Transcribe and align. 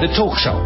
The 0.00 0.06
Talk 0.16 0.38
Shop. 0.38 0.64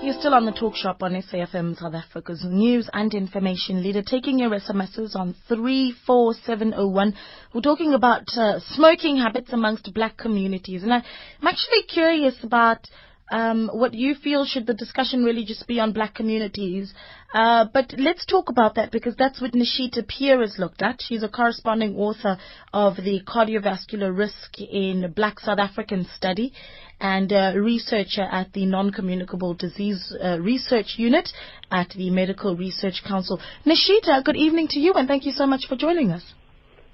You're 0.00 0.14
still 0.14 0.32
on 0.32 0.46
the 0.46 0.52
talk 0.52 0.76
shop 0.76 1.02
on 1.02 1.10
SAFM 1.10 1.76
South 1.76 1.94
Africa's 1.94 2.44
news 2.44 2.88
and 2.92 3.12
information 3.12 3.82
leader, 3.82 4.00
taking 4.00 4.38
your 4.38 4.50
SMSs 4.50 5.16
on 5.16 5.34
34701. 5.48 7.14
We're 7.52 7.60
talking 7.62 7.94
about 7.94 8.28
uh, 8.36 8.60
smoking 8.60 9.16
habits 9.16 9.52
amongst 9.52 9.92
black 9.92 10.16
communities. 10.16 10.84
And 10.84 10.94
I, 10.94 10.98
I'm 10.98 11.48
actually 11.48 11.82
curious 11.88 12.36
about 12.44 12.86
um, 13.30 13.70
what 13.72 13.94
you 13.94 14.14
feel 14.14 14.44
should 14.44 14.66
the 14.66 14.74
discussion 14.74 15.24
really 15.24 15.44
just 15.44 15.66
be 15.66 15.80
on 15.80 15.92
black 15.92 16.14
communities. 16.14 16.94
Uh, 17.34 17.66
but 17.72 17.92
let's 17.98 18.24
talk 18.24 18.48
about 18.48 18.76
that 18.76 18.92
because 18.92 19.16
that's 19.16 19.40
what 19.40 19.52
Nishita 19.52 20.06
Peer 20.06 20.40
has 20.40 20.56
looked 20.58 20.80
at. 20.80 21.00
She's 21.02 21.22
a 21.22 21.28
corresponding 21.28 21.96
author 21.96 22.38
of 22.72 22.96
the 22.96 23.20
cardiovascular 23.26 24.16
risk 24.16 24.60
in 24.60 25.12
black 25.14 25.40
South 25.40 25.58
African 25.58 26.06
study 26.14 26.52
and 27.00 27.30
a 27.32 27.54
researcher 27.60 28.22
at 28.22 28.52
the 28.52 28.66
non-communicable 28.66 29.54
disease 29.54 30.14
uh, 30.22 30.38
research 30.40 30.94
unit 30.96 31.28
at 31.70 31.90
the 31.90 32.10
Medical 32.10 32.56
Research 32.56 33.02
Council. 33.06 33.40
Nishita, 33.66 34.24
good 34.24 34.36
evening 34.36 34.68
to 34.70 34.80
you 34.80 34.94
and 34.94 35.06
thank 35.06 35.24
you 35.24 35.32
so 35.32 35.46
much 35.46 35.66
for 35.68 35.76
joining 35.76 36.10
us. 36.10 36.34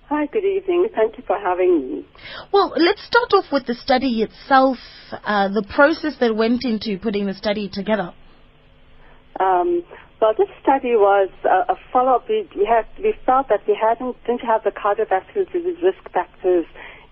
Hi, 0.09 0.27
good 0.27 0.45
evening. 0.45 0.89
Thank 0.95 1.17
you 1.17 1.25
for 1.27 1.39
having 1.39 1.89
me. 1.89 2.07
Well, 2.53 2.75
let's 2.77 3.03
start 3.07 3.33
off 3.33 3.47
with 3.51 3.67
the 3.67 3.75
study 3.75 4.23
itself, 4.23 4.77
uh, 5.25 5.49
the 5.49 5.65
process 5.75 6.17
that 6.21 6.37
went 6.37 6.65
into 6.65 6.99
putting 6.99 7.27
the 7.27 7.35
study 7.35 7.71
together. 7.73 8.13
Um, 9.41 9.83
well, 10.21 10.35
this 10.37 10.49
study 10.63 10.95
was 10.97 11.31
a, 11.45 11.73
a 11.73 11.77
follow-up. 11.93 12.29
We, 12.29 12.47
we, 12.55 12.67
had, 12.67 12.85
we 13.03 13.15
felt 13.25 13.49
that 13.49 13.61
we 13.67 13.79
hadn't, 13.81 14.17
didn't 14.27 14.43
have 14.43 14.65
the 14.65 14.71
cardiovascular 14.71 15.51
disease 15.51 15.79
risk 15.83 16.13
factors 16.13 16.67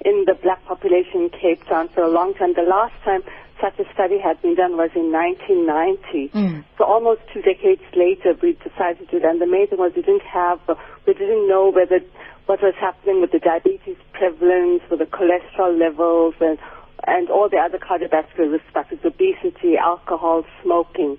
in 0.04 0.24
the 0.26 0.34
black 0.34 0.64
population 0.64 1.22
in 1.22 1.30
Cape 1.30 1.64
Town 1.66 1.88
for 1.88 2.02
a 2.02 2.08
long 2.08 2.34
time. 2.34 2.54
The 2.54 2.62
last 2.62 2.94
time 3.04 3.22
such 3.60 3.78
a 3.78 3.84
study 3.92 4.18
had 4.18 4.40
been 4.40 4.54
done 4.54 4.76
was 4.76 4.90
in 4.94 5.12
1990. 5.12 6.32
Mm. 6.32 6.64
So 6.78 6.84
almost 6.84 7.20
two 7.32 7.42
decades 7.42 7.82
later, 7.94 8.34
we 8.40 8.56
decided 8.64 9.04
to 9.04 9.06
do 9.06 9.16
it. 9.18 9.24
And 9.24 9.40
the 9.40 9.46
main 9.46 9.68
thing 9.68 9.78
was 9.78 9.92
we 9.94 10.02
didn't 10.02 10.22
have, 10.22 10.60
we 11.06 11.12
didn't 11.12 11.46
know 11.46 11.70
whether 11.70 12.00
what 12.46 12.62
was 12.62 12.74
happening 12.80 13.20
with 13.20 13.32
the 13.32 13.38
diabetes 13.38 13.96
prevalence, 14.12 14.82
with 14.90 15.00
the 15.00 15.06
cholesterol 15.06 15.78
levels, 15.78 16.34
and, 16.40 16.58
and 17.06 17.30
all 17.30 17.48
the 17.48 17.58
other 17.58 17.78
cardiovascular 17.78 18.50
risk 18.50 18.64
factors, 18.72 18.98
obesity, 19.04 19.76
alcohol, 19.76 20.44
smoking. 20.62 21.18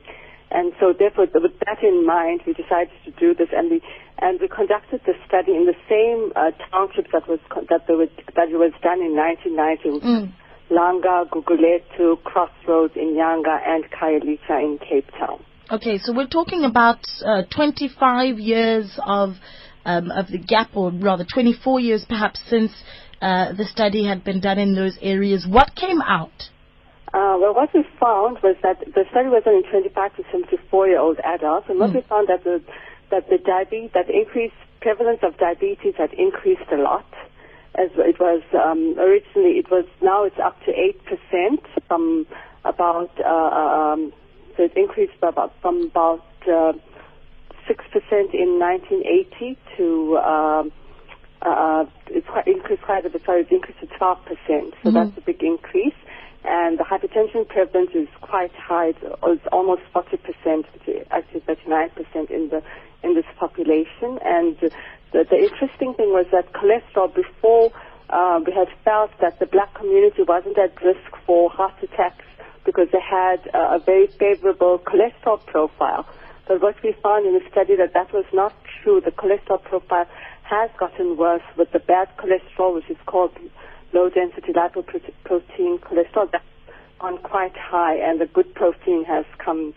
And 0.52 0.74
so 0.80 0.94
therefore, 0.98 1.28
with 1.34 1.60
that 1.66 1.82
in 1.82 2.06
mind, 2.06 2.42
we 2.46 2.54
decided 2.54 2.92
to 3.06 3.12
do 3.12 3.34
this, 3.34 3.50
and 3.56 3.72
we 3.72 3.82
and 4.20 4.40
we 4.40 4.48
conducted 4.48 5.02
the 5.06 5.14
study 5.26 5.56
in 5.56 5.66
the 5.66 5.78
same 5.88 6.32
uh, 6.36 6.52
townships 6.70 7.10
that 7.14 7.28
was 7.28 7.40
that 7.70 7.88
was 7.88 8.10
that 8.36 8.50
was 8.52 8.74
done 8.84 9.02
in 9.02 9.16
1990. 9.16 10.06
Mm. 10.06 10.34
Langa, 10.72 11.28
Gugulethu, 11.30 12.24
Crossroads 12.24 12.94
Nyanga, 12.96 13.60
and 13.68 13.84
Khayelitsha 13.92 14.64
in 14.64 14.80
Cape 14.80 15.10
Town. 15.20 15.44
Okay, 15.70 15.98
so 15.98 16.14
we're 16.14 16.28
talking 16.28 16.64
about 16.64 17.00
uh, 17.26 17.44
25 17.54 18.40
years 18.40 18.98
of 19.06 19.36
um, 19.86 20.12
of 20.12 20.28
the 20.28 20.38
gap, 20.38 20.70
or 20.76 20.92
rather 20.92 21.26
24 21.34 21.80
years 21.80 22.06
perhaps 22.08 22.42
since 22.50 22.72
uh, 23.22 23.54
the 23.54 23.66
study 23.66 24.06
had 24.06 24.24
been 24.24 24.42
done 24.42 24.60
in 24.60 24.76
those 24.76 24.98
areas. 25.02 25.46
What 25.48 25.76
came 25.76 26.02
out? 26.02 26.50
Uh, 27.14 27.36
well, 27.40 27.54
what 27.54 27.73
we 27.73 27.84
found 28.00 28.40
was 28.42 28.56
that 28.64 28.80
the 28.80 29.04
study 29.12 29.28
was 29.28 29.44
on 29.45 29.64
25 29.70 30.16
to 30.16 30.23
74 30.31 30.88
year 30.88 31.00
old 31.00 31.20
adults, 31.23 31.68
and 31.70 31.80
what 31.80 31.92
mm. 31.92 31.95
we 31.95 32.02
found 32.02 32.30
that 32.30 32.44
the 32.44 32.62
that 33.09 33.30
the 33.30 33.38
diabetes, 33.38 33.92
that 33.94 34.08
the 34.08 34.18
increased 34.18 34.56
prevalence 34.80 35.20
of 35.22 35.38
diabetes 35.38 35.95
had 35.98 36.14
increased 36.14 36.72
a 36.72 36.78
lot. 36.78 37.06
As 37.76 37.90
it 37.95 38.20
was 38.20 38.42
um, 38.53 38.98
originally, 39.00 39.59
it 39.59 39.70
was 39.70 39.86
now 40.02 40.23
it's 40.23 40.40
up 40.40 40.58
to 40.66 40.72
eight 40.72 41.03
percent 41.03 41.62
from 41.88 42.26
about 42.64 43.12
uh, 43.20 43.28
um, 43.28 44.14
so 44.56 44.64
it 44.64 44.73
increased 44.75 45.20
by 45.20 45.30
about 45.30 45.53
from 45.62 45.84
about 45.84 46.23
uh, 46.48 46.73
6% 47.70 48.34
in 48.34 48.59
1980 48.59 49.57
to, 49.78 50.18
um, 50.18 50.72
uh, 51.41 51.86
it's 52.07 52.28
quite 52.28 52.47
increased 52.47 52.81
quite 52.84 53.06
a 53.06 53.09
bit, 53.09 53.24
sorry, 53.25 53.41
it's 53.41 53.52
increased 53.52 53.80
to 53.80 53.88
12%. 53.88 54.18
So 54.28 54.56
mm-hmm. 54.56 54.94
that's 54.94 55.18
a 55.18 55.22
big 55.22 55.41
increase. 55.44 55.96
And 56.44 56.79
the 56.79 56.84
hypertension 56.84 57.47
prevalence 57.47 57.91
is 57.94 58.07
quite 58.22 58.53
high. 58.56 58.94
It's 59.24 59.47
almost 59.52 59.81
40%, 59.94 60.66
actually 61.12 61.41
39% 61.41 62.31
in 62.31 62.50
the 62.50 62.63
in 63.03 63.16
this 63.16 63.25
population. 63.38 64.19
And 64.24 64.57
the, 65.12 65.25
the 65.30 65.38
interesting 65.38 65.94
thing 65.94 66.09
was 66.09 66.25
that 66.31 66.53
cholesterol 66.53 67.13
before 67.13 67.72
uh, 68.09 68.40
we 68.46 68.53
had 68.53 68.68
felt 68.84 69.12
that 69.22 69.40
the 69.40 69.46
black 69.46 69.74
community 69.74 70.24
wasn't 70.24 70.57
at 70.57 70.81
risk 70.81 71.12
for 71.25 71.50
heart 71.50 71.74
attacks 71.81 72.25
because 72.66 72.88
they 72.91 73.01
had 73.01 73.50
uh, 73.53 73.78
a 73.78 73.80
very 73.80 74.07
favorable 74.07 74.80
cholesterol 74.80 75.44
profile. 75.46 76.06
But 76.47 76.62
what 76.62 76.75
we 76.84 76.94
found 77.01 77.25
in 77.25 77.34
the 77.34 77.41
study 77.50 77.75
that 77.78 77.94
that 77.94 78.13
was 78.13 78.25
not 78.34 78.53
true. 78.84 79.01
The 79.01 79.12
cholesterol 79.12 79.63
profile 79.63 80.07
has 80.44 80.69
gotten 80.78 81.18
worse 81.18 81.44
with 81.57 81.72
the 81.72 81.80
bad 81.80 82.09
cholesterol, 82.18 82.75
which 82.75 82.90
is 82.90 82.97
called 83.06 83.31
low 83.94 84.09
density 84.09 84.53
lipoprotein 84.53 85.79
cholesterol. 85.79 86.31
That's 86.31 86.44
gone 87.00 87.18
quite 87.19 87.56
high, 87.57 87.96
and 87.96 88.22
the 88.22 88.28
good 88.28 88.53
protein 88.53 89.03
has 89.06 89.25
come 89.44 89.74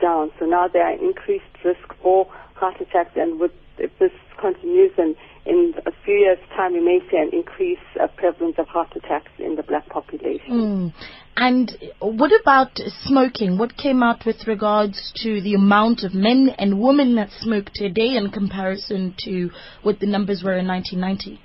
down. 0.00 0.30
So 0.38 0.46
now 0.46 0.68
there 0.68 0.84
are 0.84 0.92
increased 0.92 1.44
risk 1.64 1.94
for 2.02 2.26
heart 2.54 2.80
attacks, 2.80 3.12
and 3.16 3.40
with, 3.40 3.52
if 3.78 3.90
this 3.98 4.12
continues, 4.40 4.92
and 4.96 5.16
in 5.44 5.74
a 5.86 5.92
few 6.04 6.14
years' 6.14 6.38
time, 6.56 6.74
we 6.74 6.80
may 6.80 7.00
see 7.10 7.16
an 7.16 7.30
increase 7.32 7.78
uh, 8.00 8.06
prevalence 8.16 8.56
of 8.58 8.68
heart 8.68 8.94
attacks 8.94 9.30
in 9.38 9.56
the 9.56 9.62
black 9.62 9.88
population. 9.88 10.50
Mm. 10.50 10.92
And 11.36 11.72
what 12.00 12.32
about 12.40 12.80
smoking? 13.04 13.58
What 13.58 13.76
came 13.76 14.02
out 14.02 14.26
with 14.26 14.46
regards 14.48 15.12
to 15.22 15.40
the 15.40 15.54
amount 15.54 16.02
of 16.02 16.12
men 16.12 16.50
and 16.58 16.80
women 16.80 17.14
that 17.14 17.30
smoke 17.38 17.66
today 17.74 18.16
in 18.16 18.30
comparison 18.30 19.14
to 19.24 19.50
what 19.82 20.00
the 20.00 20.06
numbers 20.06 20.42
were 20.44 20.58
in 20.58 20.66
1990? 20.66 21.40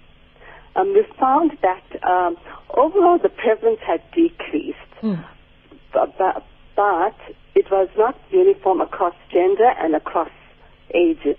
Um, 0.75 0.93
we 0.93 1.05
found 1.19 1.51
that 1.61 1.83
um, 2.03 2.37
overall 2.75 3.19
the 3.21 3.29
prevalence 3.29 3.79
had 3.85 4.01
decreased, 4.11 4.77
mm. 5.01 5.23
but, 5.93 6.17
but, 6.17 6.43
but 6.75 7.15
it 7.55 7.69
was 7.69 7.89
not 7.97 8.19
uniform 8.31 8.81
across 8.81 9.13
gender 9.31 9.69
and 9.79 9.95
across 9.95 10.31
ages. 10.93 11.37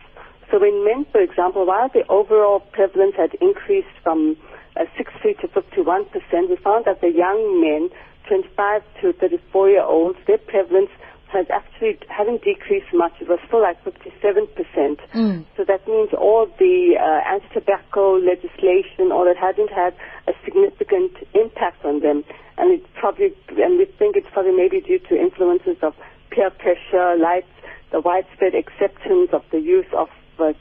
So 0.51 0.63
in 0.63 0.85
men, 0.85 1.07
for 1.11 1.21
example, 1.21 1.67
while 1.67 1.89
the 1.89 2.07
overall 2.09 2.61
prevalence 2.61 3.15
had 3.17 3.35
increased 3.41 3.97
from 4.03 4.37
uh, 4.77 4.85
60 4.97 5.35
to 5.41 5.49
51 5.49 6.05
percent, 6.07 6.51
we 6.51 6.57
found 6.57 6.85
that 6.85 7.01
the 7.01 7.11
young 7.11 7.61
men 7.61 7.91
25 8.29 8.83
to 9.01 9.13
34 9.15 9.71
year 9.71 9.83
olds, 9.83 10.19
their 10.27 10.39
prevalence 10.39 10.91
has 11.35 11.47
actually 11.51 11.99
hasn't 12.09 12.43
decreased 12.43 12.93
much. 12.95 13.13
It 13.21 13.29
was 13.29 13.39
still 13.47 13.61
like 13.61 13.83
57 13.85 14.47
percent. 14.55 14.99
Mm. 15.13 15.45
So 15.57 15.65
that 15.67 15.87
means 15.87 16.11
all 16.17 16.47
the 16.59 16.97
uh, 16.97 17.21
anti-tobacco 17.29 18.17
legislation, 18.23 19.13
all 19.13 19.25
that 19.27 19.37
hadn't 19.37 19.71
had 19.71 19.95
a 20.27 20.33
significant 20.45 21.13
impact 21.35 21.85
on 21.85 22.01
them, 22.01 22.25
and 22.57 22.73
it 22.73 22.87
probably, 22.95 23.35
and 23.51 23.79
we 23.79 23.87
think 23.99 24.17
it's 24.17 24.31
probably 24.33 24.57
maybe 24.57 24.81
due 24.81 24.99
to 25.11 25.19
influences 25.19 25.77
of 25.83 25.95
peer 26.31 26.51
pressure, 26.51 27.17
like 27.19 27.47
the 27.93 28.01
widespread 28.01 28.55
acceptance 28.55 29.31
of 29.33 29.43
the 29.53 29.59
use 29.59 29.91
of 29.93 30.09
uh, 30.39 30.53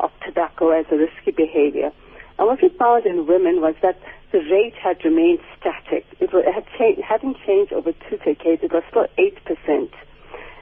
of 0.00 0.10
tobacco 0.26 0.70
as 0.70 0.86
a 0.90 0.96
risky 0.96 1.30
behavior. 1.30 1.92
And 2.38 2.48
what 2.48 2.60
we 2.60 2.70
found 2.70 3.06
in 3.06 3.26
women 3.26 3.60
was 3.60 3.74
that 3.82 4.00
the 4.32 4.38
rate 4.38 4.74
had 4.82 5.04
remained 5.04 5.40
static. 5.60 6.06
It, 6.18 6.30
had 6.32 6.64
cha- 6.76 7.02
hadn't 7.02 7.36
changed 7.46 7.72
over 7.72 7.92
two 7.92 8.16
decades. 8.16 8.62
It 8.64 8.72
was 8.72 8.82
still 8.88 9.06
8%. 9.16 9.90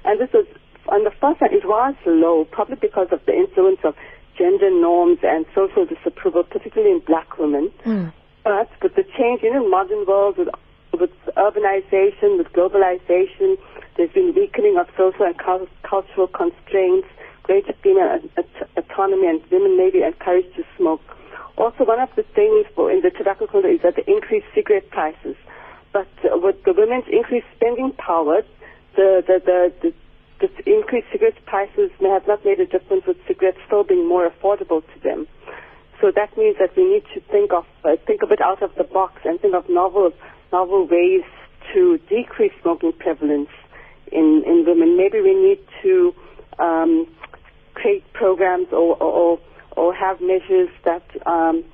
And 0.05 0.21
this 0.21 0.31
was, 0.33 0.47
on 0.89 1.05
the 1.05 1.11
first 1.21 1.41
hand, 1.41 1.53
it 1.53 1.65
was 1.65 1.95
low, 2.07 2.45
probably 2.45 2.77
because 2.77 3.09
of 3.13 3.21
the 3.27 3.35
influence 3.35 3.81
of 3.85 3.95
gender 4.37 4.71
norms 4.71 5.19
and 5.23 5.45
social 5.55 5.85
disapproval, 5.85 6.45
particularly 6.45 6.93
in 6.93 7.01
black 7.01 7.39
women. 7.39 7.71
Mm. 7.85 8.13
But 8.45 8.71
with 8.83 8.95
the 8.95 9.05
change 9.17 9.43
in 9.43 9.53
the 9.53 9.69
modern 9.69 10.07
world, 10.07 10.39
with, 10.39 10.49
with 10.99 11.11
urbanization, 11.37 12.39
with 12.39 12.49
globalization, 12.53 13.59
there's 13.97 14.13
been 14.13 14.33
weakening 14.35 14.79
of 14.79 14.89
social 14.97 15.27
and 15.27 15.37
cultural 15.83 16.27
constraints, 16.29 17.09
greater 17.43 17.75
female 17.83 18.19
autonomy, 18.77 19.27
and 19.27 19.43
women 19.51 19.77
may 19.77 19.91
be 19.91 20.03
encouraged 20.03 20.55
to 20.57 20.65
smoke 20.77 21.03
also, 21.61 21.85
one 21.85 22.01
of 22.01 22.09
the 22.17 22.23
things 22.23 22.65
for 22.75 22.91
in 22.91 23.03
the 23.03 23.11
tobacco 23.11 23.47
culture 23.47 23.69
is 23.69 23.83
that 23.83 23.95
the 23.95 24.11
increased 24.11 24.47
cigarette 24.55 24.89
prices. 24.89 25.37
But 25.93 26.09
uh, 26.25 26.39
with 26.39 26.57
the 26.65 26.73
women's 26.73 27.05
increased 27.13 27.47
spending 27.55 27.93
power, 27.93 28.41
the, 28.97 29.23
the, 29.27 29.73
the 29.83 29.93
increased 30.73 31.09
cigarette 31.13 31.45
prices 31.47 31.91
may 32.01 32.09
have 32.11 32.27
not 32.27 32.45
made 32.45 32.61
a 32.61 32.67
difference 32.67 33.05
with 33.07 33.17
cigarettes 33.27 33.59
still 33.67 33.85
being 33.85 34.09
more 34.09 34.29
affordable 34.29 34.83
to 34.95 35.01
them. 35.03 35.27
So 36.01 36.11
that 36.15 36.37
means 36.37 36.57
that 36.59 36.77
we 36.77 36.85
need 36.85 37.05
to 37.15 37.21
think 37.31 37.53
of 37.53 37.65
uh, 37.85 37.97
think 38.07 38.23
a 38.23 38.27
bit 38.27 38.41
out 38.41 38.63
of 38.63 38.75
the 38.77 38.85
box 38.85 39.21
and 39.25 39.41
think 39.41 39.55
of 39.55 39.69
novel 39.69 40.13
novel 40.53 40.87
ways 40.87 41.23
to 41.75 41.99
decrease 42.09 42.53
smoking 42.63 42.93
prevalence 42.93 43.51
in 44.11 44.43
in 44.47 44.65
women. 44.67 44.97
Maybe 44.97 45.21
we 45.21 45.35
need 45.35 45.61
to 45.83 46.15
um, 46.59 47.07
create 47.75 48.05
programs 48.13 48.69
or, 48.73 48.97
or, 49.03 49.39
or 49.77 49.95
have 49.95 50.21
measures 50.21 50.69
that 50.85 51.05
um, 51.27 51.65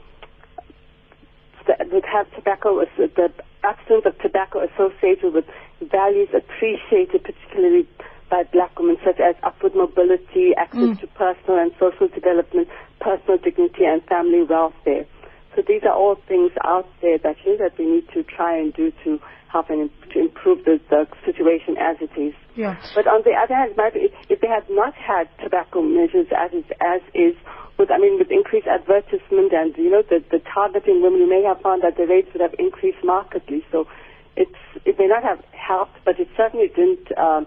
that 1.67 1.91
would 1.91 2.05
have 2.05 2.31
tobacco, 2.35 2.85
the 2.97 3.33
absence 3.65 4.03
of 4.07 4.17
tobacco 4.19 4.61
associated 4.65 5.35
with 5.35 5.45
values 5.91 6.29
appreciated 6.35 7.25
particularly 7.25 7.87
by 8.31 8.43
black 8.53 8.79
women, 8.79 8.97
such 9.05 9.21
as 9.21 9.37
upward 9.43 9.75
mobility, 9.75 10.53
access 10.57 10.97
mm. 10.97 11.01
to 11.01 11.07
personal 11.09 11.59
and 11.59 11.73
social 11.79 12.09
development, 12.09 12.69
personal 13.01 13.39
dignity, 13.39 13.85
and 13.85 14.03
family 14.05 14.43
welfare. 14.43 15.07
So 15.55 15.63
these 15.67 15.83
are 15.85 15.95
all 15.95 16.17
things 16.29 16.53
out 16.65 16.89
there 17.01 17.19
that 17.19 17.37
you 17.45 17.57
know, 17.57 17.65
that 17.65 17.79
we 17.79 17.87
need 17.87 18.09
to 18.13 18.23
try 18.23 18.59
and 18.59 18.75
do 18.75 18.93
to 19.05 19.19
help 19.49 19.71
and 19.71 19.89
to 20.13 20.21
improve 20.21 20.65
the, 20.65 20.79
the 20.91 21.07
situation 21.25 21.77
as 21.81 21.97
it 22.01 22.13
is. 22.21 22.35
Yeah. 22.55 22.77
But 22.95 23.07
on 23.07 23.23
the 23.25 23.33
other 23.33 23.55
hand, 23.55 23.73
if 24.29 24.41
they 24.41 24.49
had 24.49 24.69
not 24.69 24.95
had 24.95 25.29
tobacco 25.43 25.81
measures 25.81 26.27
as 26.37 26.53
is, 26.53 26.65
as 26.81 27.01
is, 27.15 27.35
with 27.79 27.91
I 27.91 27.99
mean 27.99 28.19
with 28.19 28.31
increased 28.31 28.67
advertisement 28.67 29.53
and 29.53 29.77
you 29.77 29.91
know 29.91 30.03
the 30.03 30.25
the 30.31 30.41
targeting 30.41 31.03
women, 31.03 31.21
you 31.21 31.29
may 31.29 31.43
have 31.43 31.61
found 31.61 31.83
that 31.83 31.97
the 31.97 32.07
rates 32.07 32.29
would 32.33 32.41
have 32.41 32.55
increased 32.59 33.05
markedly. 33.05 33.65
So 33.73 33.87
it's 34.37 34.61
it 34.85 34.99
may 34.99 35.07
not 35.07 35.23
have 35.23 35.45
helped, 35.53 36.01
but 36.05 36.21
it 36.21 36.29
certainly 36.37 36.69
didn't. 36.69 37.17
Um, 37.17 37.47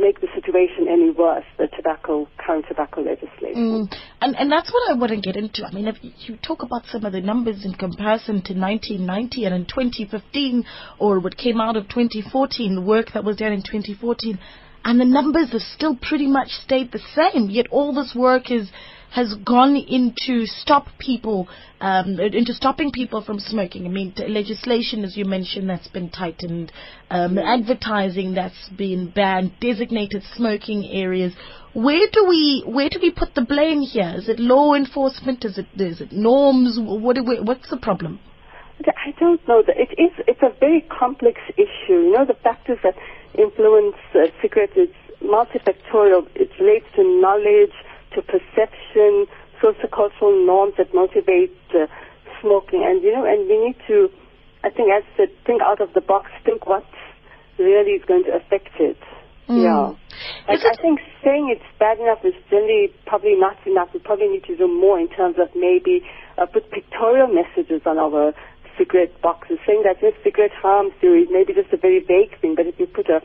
make 0.00 0.20
the 0.20 0.28
situation 0.34 0.88
any 0.88 1.10
worse, 1.10 1.44
the 1.58 1.68
tobacco, 1.76 2.26
current 2.38 2.64
tobacco 2.68 3.02
legislation. 3.02 3.88
Mm. 3.90 3.94
And, 4.20 4.36
and 4.36 4.50
that's 4.50 4.72
what 4.72 4.90
I 4.90 4.94
want 4.94 5.12
to 5.12 5.20
get 5.20 5.36
into. 5.36 5.64
I 5.64 5.72
mean, 5.72 5.86
if 5.86 5.96
you 6.02 6.36
talk 6.36 6.62
about 6.62 6.86
some 6.86 7.04
of 7.04 7.12
the 7.12 7.20
numbers 7.20 7.64
in 7.64 7.74
comparison 7.74 8.42
to 8.42 8.54
1990 8.54 9.44
and 9.44 9.54
in 9.54 9.66
2015, 9.66 10.64
or 10.98 11.20
what 11.20 11.36
came 11.36 11.60
out 11.60 11.76
of 11.76 11.84
2014, 11.88 12.74
the 12.74 12.80
work 12.80 13.12
that 13.14 13.24
was 13.24 13.36
done 13.36 13.52
in 13.52 13.62
2014, 13.62 14.38
and 14.84 14.98
the 14.98 15.04
numbers 15.04 15.52
have 15.52 15.60
still 15.60 15.96
pretty 15.96 16.26
much 16.26 16.48
stayed 16.48 16.90
the 16.92 17.00
same, 17.14 17.50
yet 17.50 17.66
all 17.70 17.94
this 17.94 18.14
work 18.14 18.50
is 18.50 18.70
has 19.10 19.34
gone 19.44 19.76
into 19.76 20.46
stop 20.46 20.86
people, 20.98 21.48
um, 21.80 22.18
into 22.20 22.54
stopping 22.54 22.92
people 22.92 23.22
from 23.22 23.40
smoking. 23.40 23.86
I 23.86 23.88
mean, 23.88 24.14
legislation, 24.28 25.04
as 25.04 25.16
you 25.16 25.24
mentioned, 25.24 25.68
that's 25.68 25.88
been 25.88 26.10
tightened, 26.10 26.72
um, 27.10 27.38
advertising 27.38 28.34
that's 28.34 28.68
been 28.76 29.10
banned, 29.10 29.52
designated 29.60 30.22
smoking 30.34 30.86
areas. 30.86 31.32
Where 31.72 32.06
do 32.12 32.26
we 32.28 32.64
where 32.66 32.88
do 32.88 32.98
we 33.00 33.10
put 33.10 33.34
the 33.34 33.42
blame 33.42 33.80
here? 33.80 34.14
Is 34.16 34.28
it 34.28 34.40
law 34.40 34.74
enforcement? 34.74 35.44
Is 35.44 35.58
it 35.58 35.66
is 35.76 36.00
it 36.00 36.12
norms? 36.12 36.78
What 36.80 37.16
we, 37.24 37.40
what's 37.40 37.68
the 37.70 37.76
problem? 37.76 38.20
I 38.86 39.12
don't 39.18 39.46
know. 39.46 39.62
It 39.66 39.90
is 39.98 40.12
it's 40.26 40.42
a 40.42 40.58
very 40.58 40.80
complex 40.82 41.40
issue. 41.56 42.10
You 42.10 42.12
know, 42.12 42.24
the 42.24 42.34
factors 42.42 42.78
that 42.82 42.94
influence 43.38 43.96
uh, 44.14 44.26
cigarettes 44.42 44.72
is 44.76 44.88
multifactorial. 45.22 46.26
It 46.34 46.50
relates 46.58 46.86
to 46.96 47.04
knowledge 47.20 47.74
to 48.14 48.22
perception, 48.22 49.26
sociocultural 49.62 50.46
norms 50.46 50.74
that 50.78 50.92
motivate 50.94 51.56
uh, 51.74 51.86
smoking. 52.40 52.82
And, 52.84 53.02
you 53.02 53.12
know, 53.12 53.24
and 53.24 53.48
we 53.48 53.58
need 53.58 53.76
to, 53.88 54.08
I 54.64 54.70
think, 54.70 54.90
as 54.92 55.04
I 55.14 55.16
said, 55.16 55.28
think 55.46 55.62
out 55.62 55.80
of 55.80 55.92
the 55.94 56.00
box, 56.00 56.30
think 56.44 56.66
what 56.66 56.84
really 57.58 57.92
is 57.92 58.04
going 58.06 58.24
to 58.24 58.34
affect 58.36 58.72
it. 58.80 58.98
Mm. 59.48 59.62
Yeah. 59.62 59.86
Like, 60.48 60.64
I 60.64 60.74
think 60.80 61.00
saying 61.24 61.52
it's 61.52 61.66
bad 61.78 61.98
enough 61.98 62.24
is 62.24 62.34
generally 62.48 62.92
probably 63.06 63.34
not 63.36 63.56
enough. 63.66 63.88
We 63.92 64.00
probably 64.00 64.28
need 64.28 64.44
to 64.44 64.56
do 64.56 64.68
more 64.68 64.98
in 64.98 65.08
terms 65.08 65.36
of 65.38 65.48
maybe 65.54 66.02
uh, 66.38 66.46
put 66.46 66.70
pictorial 66.70 67.28
messages 67.28 67.82
on 67.86 67.98
our 67.98 68.32
cigarette 68.78 69.20
boxes 69.20 69.58
saying 69.66 69.82
that 69.84 69.96
yes, 70.00 70.14
cigarette 70.24 70.56
harms 70.56 70.92
you 71.02 71.12
is 71.14 71.28
maybe 71.30 71.52
just 71.52 71.72
a 71.72 71.76
very 71.76 72.00
vague 72.00 72.32
thing, 72.40 72.54
but 72.56 72.66
if 72.66 72.78
you 72.80 72.86
put 72.86 73.08
a, 73.10 73.20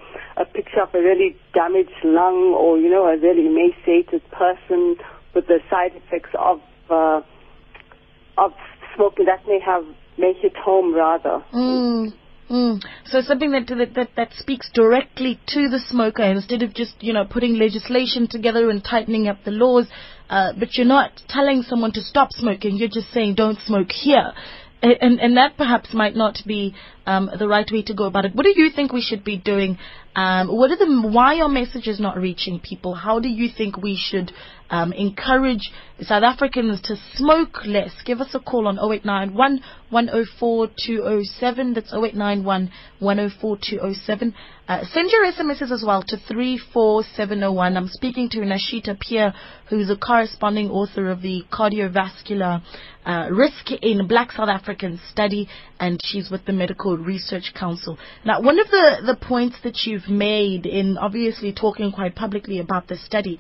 picture 0.76 0.98
a 0.98 1.02
really 1.02 1.36
damaged 1.54 1.92
lung 2.04 2.56
or, 2.58 2.78
you 2.78 2.90
know, 2.90 3.06
a 3.06 3.18
really 3.18 3.48
emaciated 3.48 4.22
person 4.32 4.96
with 5.34 5.48
the 5.48 5.60
side 5.70 5.92
effects 5.96 6.30
of, 6.38 6.60
uh, 6.90 7.22
of 8.38 8.52
smoking, 8.96 9.26
that 9.26 9.46
may 9.48 9.60
have, 9.66 9.84
may 10.18 10.34
it 10.44 10.56
home 10.58 10.94
rather. 10.94 11.44
Mm. 11.54 12.14
Mm. 12.50 12.84
So 13.06 13.22
something 13.22 13.52
that, 13.52 13.68
that 13.96 14.10
that 14.16 14.30
speaks 14.38 14.70
directly 14.72 15.40
to 15.48 15.68
the 15.68 15.80
smoker 15.80 16.22
instead 16.22 16.62
of 16.62 16.76
just 16.76 16.94
you 17.00 17.12
know 17.12 17.26
putting 17.26 17.56
legislation 17.56 18.28
together 18.30 18.70
and 18.70 18.84
tightening 18.84 19.28
up 19.28 19.38
the 19.44 19.50
laws, 19.50 19.88
uh, 20.30 20.54
but 20.56 20.76
you're 20.76 20.86
not 20.86 21.24
telling 21.28 21.64
someone 21.64 21.92
to 21.94 22.02
stop 22.02 22.32
smoking. 22.34 22.78
You're 22.78 22.88
just 22.88 23.12
saying 23.12 23.34
don't 23.34 23.58
smoke 23.66 23.90
here 23.92 24.32
and, 24.86 25.20
and 25.20 25.38
that 25.38 25.58
perhaps 25.58 25.94
might 25.94 26.16
not 26.16 26.38
be 26.46 26.76
um, 27.06 27.30
the 27.38 27.48
right 27.48 27.70
way 27.72 27.82
to 27.84 27.94
go 27.94 28.06
about 28.06 28.26
it. 28.26 28.36
What 28.36 28.44
do 28.44 28.54
you 28.56 28.70
think 28.70 28.92
we 28.94 29.02
should 29.02 29.24
be 29.24 29.38
doing? 29.38 29.78
Um, 30.16 30.48
what 30.48 30.72
are 30.72 30.78
the 30.78 31.08
why 31.08 31.40
are 31.42 31.50
messages 31.50 32.00
not 32.00 32.18
reaching 32.18 32.60
people? 32.60 32.94
How 32.94 33.20
do 33.20 33.28
you 33.28 33.50
think 33.56 33.78
we 33.78 33.98
should 34.02 34.32
um, 34.70 34.94
encourage 34.94 35.72
South 36.02 36.24
Africans 36.24 36.82
to 36.84 36.96
smoke 37.16 37.66
less? 37.66 37.92
Give 38.06 38.22
us 38.22 38.34
a 38.34 38.40
call 38.40 38.68
on 38.68 38.78
0891 38.78 39.62
104 39.90 40.68
207. 40.86 41.74
That's 41.74 41.94
0891 41.94 42.72
104 43.00 43.58
207. 43.62 44.34
Uh, 44.68 44.84
send 44.92 45.12
your 45.12 45.26
SMSs 45.32 45.72
as 45.72 45.84
well 45.86 46.02
to 46.08 46.18
34701. 46.18 47.78
I'm 47.78 47.88
speaking 47.88 48.30
to 48.30 48.40
Nashita 48.40 49.00
Peer, 49.00 49.34
who's 49.70 49.90
a 49.92 49.96
corresponding 49.96 50.70
author 50.72 51.12
of 51.12 51.22
the 51.22 51.44
cardiovascular 51.54 52.64
uh, 53.06 53.28
risk 53.30 53.70
in 53.84 54.08
Black 54.08 54.32
South 54.32 54.50
African 54.50 55.00
study, 55.12 55.48
and 55.80 56.00
she's 56.04 56.32
with 56.32 56.46
the 56.46 56.54
Medical 56.54 56.98
Research 56.98 57.54
Council. 57.58 57.98
Now, 58.26 58.42
one 58.42 58.60
of 58.60 58.68
the, 58.68 59.04
the 59.06 59.16
points 59.16 59.58
that 59.64 59.82
you've 59.86 60.10
made 60.10 60.66
in 60.66 60.98
obviously 60.98 61.54
talking 61.54 61.92
quite 61.92 62.16
publicly 62.16 62.60
about 62.60 62.88
the 62.88 62.98
study 62.98 63.40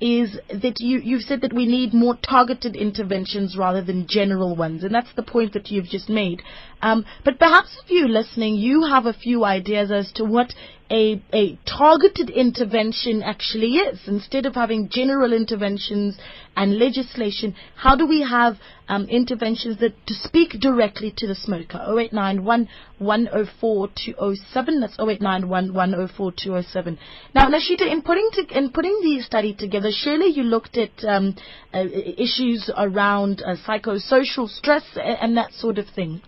is 0.00 0.38
that 0.48 0.80
you, 0.80 0.98
you've 0.98 1.22
said 1.22 1.40
that 1.42 1.52
we 1.52 1.66
need 1.66 1.94
more 1.94 2.16
targeted 2.16 2.76
interventions 2.76 3.56
rather 3.56 3.82
than 3.82 4.06
general 4.08 4.56
ones, 4.56 4.84
and 4.84 4.94
that's 4.94 5.12
the 5.14 5.22
point 5.22 5.52
that 5.52 5.70
you've 5.70 5.86
just 5.86 6.08
made. 6.08 6.42
Um, 6.84 7.06
but 7.24 7.38
perhaps 7.38 7.78
if 7.82 7.90
you're 7.90 8.10
listening, 8.10 8.56
you 8.56 8.84
have 8.84 9.06
a 9.06 9.14
few 9.14 9.42
ideas 9.42 9.90
as 9.90 10.12
to 10.16 10.24
what 10.26 10.52
a, 10.90 11.18
a 11.32 11.58
targeted 11.64 12.28
intervention 12.28 13.22
actually 13.22 13.76
is. 13.76 14.00
Instead 14.06 14.44
of 14.44 14.54
having 14.54 14.90
general 14.90 15.32
interventions 15.32 16.18
and 16.54 16.78
legislation, 16.78 17.54
how 17.74 17.96
do 17.96 18.06
we 18.06 18.20
have 18.20 18.58
um, 18.86 19.06
interventions 19.06 19.78
that 19.80 19.94
to 20.06 20.12
speak 20.12 20.60
directly 20.60 21.10
to 21.16 21.26
the 21.26 21.34
smoker? 21.34 21.78
0891 21.78 22.68
104 22.98 23.88
207. 24.04 24.80
That's 24.82 24.98
0891 24.98 25.72
104 25.72 26.32
207. 26.32 26.98
Now, 27.34 27.48
Nashita, 27.48 27.90
in 27.90 28.02
putting, 28.02 28.28
to, 28.32 28.58
in 28.58 28.72
putting 28.72 29.00
the 29.02 29.22
study 29.22 29.54
together, 29.54 29.88
surely 29.90 30.26
you 30.26 30.42
looked 30.42 30.76
at 30.76 31.02
um, 31.02 31.34
uh, 31.72 31.78
issues 31.78 32.70
around 32.76 33.40
uh, 33.40 33.56
psychosocial 33.66 34.50
stress 34.50 34.84
and 34.96 35.34
that 35.38 35.54
sort 35.54 35.78
of 35.78 35.86
thing. 35.88 36.20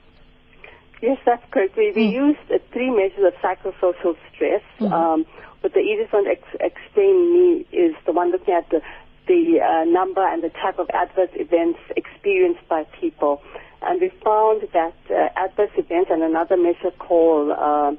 Yes, 1.03 1.19
that's 1.27 1.45
correct. 1.51 1.77
We, 1.77 1.93
we 1.93 2.09
mm. 2.09 2.13
used 2.13 2.51
uh, 2.51 2.59
three 2.73 2.91
measures 2.91 3.25
of 3.25 3.35
psychosocial 3.35 4.17
stress. 4.33 4.63
Mm-hmm. 4.81 4.93
Um, 4.93 5.27
but 5.63 5.75
the 5.75 5.81
easiest 5.81 6.13
one 6.13 6.25
to 6.25 6.31
ex- 6.31 6.57
explain 6.61 7.33
me 7.33 7.67
is 7.73 7.95
the 8.07 8.13
one 8.13 8.31
looking 8.31 8.55
at 8.55 8.69
the, 8.71 8.81
the 9.27 9.61
uh, 9.61 9.85
number 9.85 10.27
and 10.27 10.43
the 10.43 10.51
type 10.51 10.79
of 10.79 10.89
adverse 10.91 11.31
events 11.35 11.79
experienced 11.97 12.67
by 12.69 12.85
people. 13.01 13.43
And 13.83 14.01
we 14.01 14.11
found 14.25 14.63
that 14.73 14.95
uh, 15.11 15.29
adverse 15.37 15.71
events 15.77 16.11
and 16.11 16.23
another 16.23 16.57
measure 16.57 16.91
called 16.99 17.51
uh, 17.51 17.93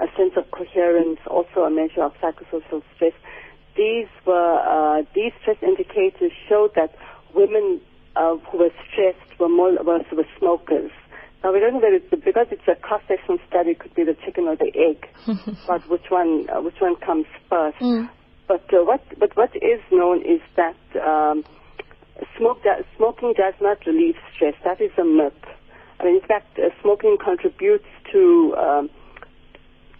a 0.00 0.06
sense 0.16 0.32
of 0.36 0.50
coherence, 0.50 1.20
also 1.26 1.64
a 1.64 1.70
measure 1.70 2.02
of 2.02 2.14
psychosocial 2.22 2.82
stress, 2.96 3.12
these 3.76 4.08
were 4.26 4.58
uh, 4.58 5.02
these 5.14 5.32
stress 5.40 5.56
indicators 5.62 6.32
showed 6.48 6.74
that 6.74 6.94
women 7.34 7.80
uh, 8.16 8.36
who 8.36 8.58
were 8.58 8.72
stressed 8.90 9.38
were 9.38 9.48
more 9.48 9.72
were, 9.84 10.00
were 10.12 10.26
smokers. 10.38 10.90
Now 11.42 11.52
we 11.52 11.60
don't 11.60 11.74
know 11.74 11.80
that 11.80 11.94
it's 11.94 12.24
because 12.24 12.48
it's 12.50 12.68
a 12.68 12.74
cross-section 12.74 13.38
study. 13.48 13.70
It 13.70 13.78
could 13.78 13.94
be 13.94 14.04
the 14.04 14.16
chicken 14.24 14.44
or 14.44 14.56
the 14.56 14.72
egg, 14.76 15.08
but 15.66 15.88
which 15.88 16.10
one 16.10 16.46
uh, 16.50 16.60
which 16.60 16.80
one 16.80 16.96
comes 16.96 17.26
first? 17.48 17.78
Mm. 17.78 18.10
But 18.46 18.64
uh, 18.74 18.84
what 18.84 19.02
but 19.18 19.36
what 19.36 19.54
is 19.56 19.80
known 19.90 20.20
is 20.20 20.40
that 20.56 20.76
um, 21.00 21.44
smoke 22.36 22.62
do, 22.62 22.84
smoking 22.96 23.32
does 23.36 23.54
not 23.60 23.78
relieve 23.86 24.16
stress. 24.34 24.54
That 24.64 24.80
is 24.80 24.90
a 24.98 25.04
myth. 25.04 25.32
I 25.98 26.04
mean, 26.04 26.16
in 26.16 26.26
fact, 26.28 26.58
uh, 26.58 26.68
smoking 26.82 27.16
contributes 27.22 27.88
to 28.12 28.54
um, 28.58 28.90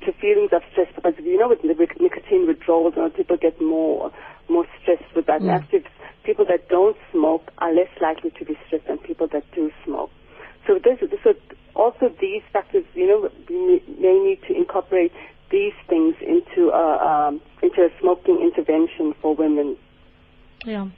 to 0.04 0.12
feelings 0.20 0.50
of 0.52 0.62
stress 0.72 0.88
because 0.94 1.14
you 1.18 1.38
know 1.38 1.48
with 1.48 1.64
nicotine 1.64 2.46
withdrawals, 2.46 2.94
you 2.96 3.02
know, 3.02 3.10
people 3.10 3.36
get 3.36 3.60
more 3.62 4.12
more 4.50 4.66
stressed 4.82 5.14
with 5.16 5.26
that. 5.26 5.40
Mm. 5.40 5.64
And 5.72 5.84
people 6.24 6.44
that 6.46 6.68
don't 6.68 6.96
smoke 7.12 7.50
are 7.58 7.72
less 7.72 7.88
likely 8.00 8.30
to 8.38 8.44
be 8.44 8.58
stressed 8.66 8.86
than 8.88 8.98
people 8.98 9.28
that 9.32 9.44
do 9.54 9.70
smoke. 9.84 10.10
So 10.66 10.74
this, 10.74 10.98
so 11.24 11.34
also 11.74 12.14
these 12.20 12.42
factors, 12.52 12.84
you 12.94 13.06
know, 13.06 13.30
we 13.48 13.82
may 13.98 14.18
need 14.18 14.40
to 14.48 14.54
incorporate 14.54 15.12
these 15.50 15.72
things 15.88 16.14
into 16.20 16.70
a, 16.70 17.28
um, 17.28 17.40
into 17.62 17.82
a 17.82 17.88
smoking 18.00 18.40
intervention 18.40 19.14
for 19.20 19.34
women. 19.34 19.76
Yeah. 20.64 20.88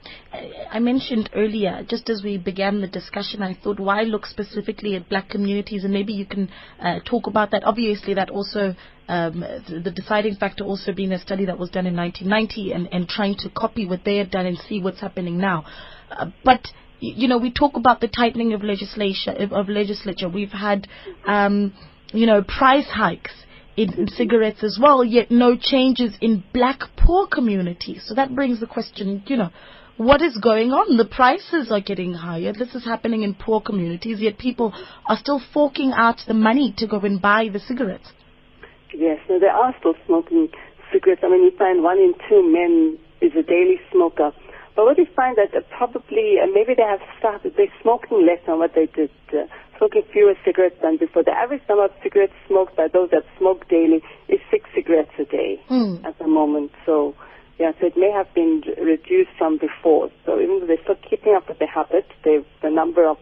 I 0.71 0.79
mentioned 0.79 1.29
earlier, 1.33 1.85
just 1.87 2.09
as 2.09 2.21
we 2.21 2.37
began 2.37 2.81
the 2.81 2.87
discussion, 2.87 3.41
I 3.41 3.53
thought 3.63 3.79
why 3.79 4.01
look 4.01 4.25
specifically 4.25 4.95
at 4.95 5.07
black 5.07 5.29
communities, 5.29 5.85
and 5.85 5.93
maybe 5.93 6.11
you 6.11 6.25
can 6.25 6.49
uh, 6.81 6.99
talk 7.05 7.27
about 7.27 7.51
that. 7.51 7.63
Obviously, 7.63 8.13
that 8.15 8.29
also, 8.29 8.75
um, 9.07 9.39
the 9.39 9.91
deciding 9.95 10.35
factor 10.35 10.65
also 10.65 10.91
being 10.91 11.13
a 11.13 11.19
study 11.19 11.45
that 11.45 11.57
was 11.57 11.69
done 11.69 11.87
in 11.87 11.95
1990 11.95 12.73
and, 12.73 12.89
and 12.91 13.07
trying 13.07 13.35
to 13.37 13.49
copy 13.49 13.85
what 13.85 14.01
they 14.03 14.17
had 14.17 14.31
done 14.31 14.45
and 14.45 14.57
see 14.57 14.81
what's 14.81 14.99
happening 14.99 15.37
now. 15.37 15.63
Uh, 16.11 16.25
but 16.43 16.67
you 17.03 17.27
know, 17.27 17.37
we 17.37 17.51
talk 17.51 17.75
about 17.75 17.99
the 17.99 18.07
tightening 18.07 18.53
of 18.53 18.63
legislation 18.63 19.51
of 19.51 19.67
legislature. 19.67 20.29
We've 20.29 20.51
had, 20.51 20.87
um, 21.27 21.73
you 22.13 22.25
know, 22.25 22.41
price 22.43 22.87
hikes 22.87 23.33
in 23.75 24.07
cigarettes 24.07 24.63
as 24.63 24.79
well, 24.81 25.03
yet 25.03 25.29
no 25.29 25.57
changes 25.59 26.15
in 26.21 26.43
black 26.53 26.81
poor 26.95 27.27
communities. 27.27 28.03
So 28.05 28.15
that 28.15 28.33
brings 28.33 28.61
the 28.61 28.67
question, 28.67 29.23
you 29.27 29.35
know, 29.35 29.49
what 29.97 30.21
is 30.21 30.37
going 30.37 30.71
on? 30.71 30.97
The 30.97 31.05
prices 31.05 31.71
are 31.71 31.81
getting 31.81 32.13
higher. 32.13 32.53
This 32.53 32.73
is 32.73 32.85
happening 32.85 33.23
in 33.23 33.35
poor 33.35 33.59
communities, 33.59 34.19
yet 34.21 34.37
people 34.37 34.73
are 35.07 35.17
still 35.17 35.41
forking 35.53 35.91
out 35.93 36.21
the 36.25 36.33
money 36.33 36.73
to 36.77 36.87
go 36.87 36.99
and 36.99 37.21
buy 37.21 37.49
the 37.51 37.59
cigarettes. 37.59 38.13
Yes, 38.93 39.19
no, 39.29 39.39
they 39.39 39.47
are 39.47 39.75
still 39.79 39.95
smoking 40.05 40.47
cigarettes. 40.91 41.21
I 41.23 41.29
mean, 41.29 41.43
you 41.43 41.51
find 41.57 41.83
one 41.83 41.97
in 41.97 42.13
two 42.29 42.41
men 42.49 42.97
is 43.21 43.31
a 43.37 43.43
daily 43.43 43.79
smoker. 43.91 44.31
But 44.75 44.85
what 44.85 44.97
we 44.97 45.05
find 45.15 45.37
that 45.37 45.53
uh, 45.55 45.61
probably, 45.69 46.37
uh, 46.41 46.47
maybe 46.53 46.73
they 46.73 46.83
have 46.83 47.01
started, 47.19 47.53
they're 47.55 47.73
smoking 47.81 48.25
less 48.25 48.39
than 48.45 48.57
what 48.57 48.73
they 48.73 48.87
did, 48.87 49.11
uh, 49.29 49.45
smoking 49.77 50.03
fewer 50.11 50.33
cigarettes 50.43 50.77
than 50.81 50.97
before. 50.97 51.23
The 51.23 51.31
average 51.31 51.61
number 51.69 51.85
of 51.85 51.91
cigarettes 52.01 52.33
smoked 52.47 52.75
by 52.75 52.87
those 52.87 53.11
that 53.11 53.23
smoke 53.37 53.69
daily 53.69 54.01
is 54.27 54.39
six 54.49 54.65
cigarettes 54.73 55.13
a 55.19 55.25
day 55.25 55.61
mm. 55.69 56.03
at 56.03 56.17
the 56.17 56.27
moment. 56.27 56.71
So, 56.85 57.13
yeah, 57.59 57.71
so 57.79 57.85
it 57.87 57.93
may 57.95 58.11
have 58.11 58.33
been 58.33 58.63
reduced 58.81 59.31
from 59.37 59.59
before. 59.59 60.09
So 60.25 60.41
even 60.41 60.61
though 60.61 60.67
they're 60.67 60.83
still 60.83 60.97
keeping 61.07 61.35
up 61.35 61.47
with 61.47 61.59
the 61.59 61.67
habit, 61.67 62.07
the 62.23 62.69
number 62.69 63.07
of 63.07 63.17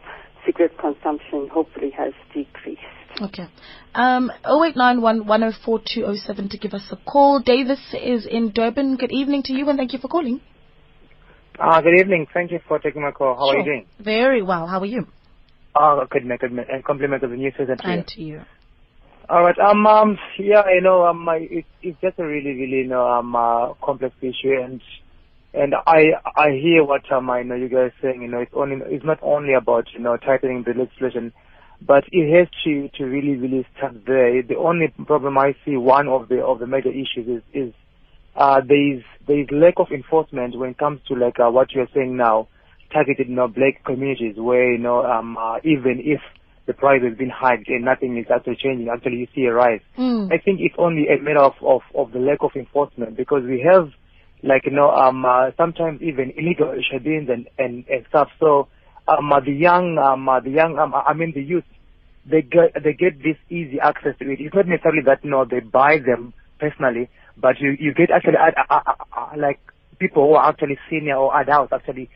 cigarette 0.45 0.77
consumption 0.77 1.49
hopefully 1.51 1.91
has 1.91 2.13
decreased. 2.33 2.79
Okay. 3.21 3.47
Um, 3.93 4.31
0891 4.45 5.27
to 6.49 6.57
give 6.57 6.73
us 6.73 6.87
a 6.91 6.95
call. 6.95 7.39
Davis 7.39 7.93
is 7.93 8.25
in 8.25 8.51
Durban. 8.51 8.95
Good 8.95 9.11
evening 9.11 9.43
to 9.43 9.53
you 9.53 9.67
and 9.69 9.77
thank 9.77 9.91
you 9.91 9.99
for 9.99 10.07
calling. 10.07 10.39
Uh, 11.61 11.79
good 11.79 11.99
evening. 11.99 12.25
Thank 12.33 12.51
you 12.51 12.59
for 12.67 12.79
taking 12.79 13.03
my 13.03 13.11
call. 13.11 13.35
How 13.35 13.45
sure. 13.45 13.55
are 13.55 13.59
you 13.59 13.65
doing? 13.65 13.85
Very 13.99 14.41
well. 14.41 14.65
How 14.65 14.79
are 14.79 14.85
you? 14.85 15.05
Oh, 15.75 16.03
good, 16.09 16.25
man, 16.25 16.39
good, 16.39 16.51
man. 16.51 16.65
And 16.71 16.83
compliment 16.83 17.21
of 17.23 17.29
the 17.29 17.35
new 17.35 17.51
season 17.51 17.77
to 17.77 17.87
and 17.87 18.07
to 18.07 18.21
you. 18.21 18.41
All 19.29 19.43
right. 19.43 19.57
Um, 19.59 19.85
um, 19.85 20.17
yeah, 20.39 20.63
you 20.73 20.81
know, 20.81 21.05
um, 21.05 21.27
it, 21.29 21.65
it's 21.83 22.01
just 22.01 22.17
a 22.17 22.25
really, 22.25 22.53
really, 22.53 22.77
you 22.79 22.87
know, 22.87 23.07
um, 23.07 23.35
uh, 23.35 23.73
complex 23.75 24.15
issue, 24.21 24.59
and 24.59 24.81
and 25.53 25.75
I, 25.85 26.13
I 26.35 26.49
hear 26.49 26.83
what 26.83 27.09
um, 27.11 27.29
I 27.29 27.43
know 27.43 27.53
you 27.53 27.69
guys 27.69 27.91
saying. 28.01 28.23
You 28.23 28.27
know, 28.27 28.39
it's 28.39 28.53
only, 28.55 28.77
it's 28.87 29.05
not 29.05 29.19
only 29.21 29.53
about 29.53 29.85
you 29.93 29.99
know 29.99 30.17
tightening 30.17 30.63
the 30.63 30.73
legislation, 30.73 31.31
but 31.79 32.05
it 32.11 32.39
has 32.39 32.47
to 32.63 32.89
to 32.97 33.03
really, 33.05 33.35
really 33.37 33.67
start 33.77 34.03
there. 34.07 34.41
The 34.41 34.57
only 34.57 34.87
problem 35.05 35.37
I 35.37 35.55
see, 35.63 35.77
one 35.77 36.07
of 36.07 36.27
the 36.27 36.43
of 36.43 36.57
the 36.57 36.65
major 36.65 36.89
issues 36.89 37.27
is 37.27 37.43
is 37.53 37.73
uh, 38.35 38.61
there 38.67 38.95
is 38.95 39.03
there 39.27 39.39
is 39.39 39.47
lack 39.51 39.75
of 39.77 39.91
enforcement 39.91 40.57
when 40.57 40.71
it 40.71 40.77
comes 40.77 41.01
to 41.07 41.15
like 41.15 41.39
uh, 41.39 41.49
what 41.49 41.73
you 41.73 41.81
are 41.81 41.89
saying 41.93 42.15
now, 42.17 42.47
targeted 42.91 43.27
you 43.27 43.35
know 43.35 43.47
black 43.47 43.83
communities 43.85 44.35
where 44.37 44.71
you 44.71 44.77
know 44.77 45.03
um, 45.05 45.37
uh, 45.37 45.57
even 45.63 46.01
if 46.03 46.21
the 46.67 46.73
price 46.73 47.01
has 47.03 47.17
been 47.17 47.29
hiked 47.29 47.67
and 47.67 47.83
nothing 47.83 48.17
is 48.17 48.25
actually 48.33 48.55
changing, 48.55 48.87
actually 48.87 49.17
you 49.17 49.27
see 49.35 49.43
a 49.45 49.53
rise. 49.53 49.81
Mm. 49.97 50.31
I 50.31 50.37
think 50.37 50.59
it's 50.61 50.75
only 50.77 51.07
a 51.07 51.21
matter 51.21 51.39
of, 51.41 51.53
of, 51.61 51.81
of 51.95 52.11
the 52.11 52.19
lack 52.19 52.37
of 52.41 52.51
enforcement 52.55 53.17
because 53.17 53.43
we 53.43 53.59
have 53.61 53.89
like 54.43 54.65
you 54.65 54.71
know 54.71 54.89
um 54.91 55.25
uh, 55.25 55.51
sometimes 55.57 56.01
even 56.01 56.31
illegal 56.37 56.73
shebeens 56.91 57.31
and, 57.31 57.47
and 57.57 57.85
and 57.87 58.05
stuff. 58.09 58.29
So 58.39 58.67
um 59.07 59.31
uh, 59.31 59.39
the 59.39 59.51
young 59.51 59.97
um 59.97 60.27
uh, 60.29 60.39
the 60.39 60.51
young 60.51 60.79
um, 60.79 60.93
I 60.93 61.13
mean 61.13 61.33
the 61.33 61.43
youth 61.43 61.65
they 62.25 62.41
get 62.41 62.73
they 62.83 62.93
get 62.93 63.21
this 63.21 63.37
easy 63.49 63.79
access 63.79 64.15
to 64.19 64.29
it. 64.31 64.39
It's 64.39 64.55
not 64.55 64.67
necessarily 64.67 65.01
that 65.05 65.23
you 65.23 65.31
know 65.31 65.45
they 65.45 65.59
buy 65.59 65.97
them 65.97 66.33
personally, 66.59 67.09
but 67.37 67.59
you, 67.59 67.75
you 67.79 67.93
get 67.93 68.11
actually 68.11 68.37
uh, 68.37 68.51
uh, 68.69 68.79
uh, 68.85 68.93
uh, 69.17 69.29
like 69.37 69.59
people 69.99 70.27
who 70.27 70.33
are 70.35 70.49
actually 70.49 70.77
senior 70.89 71.15
or 71.15 71.35
adults 71.39 71.73
actually 71.73 72.09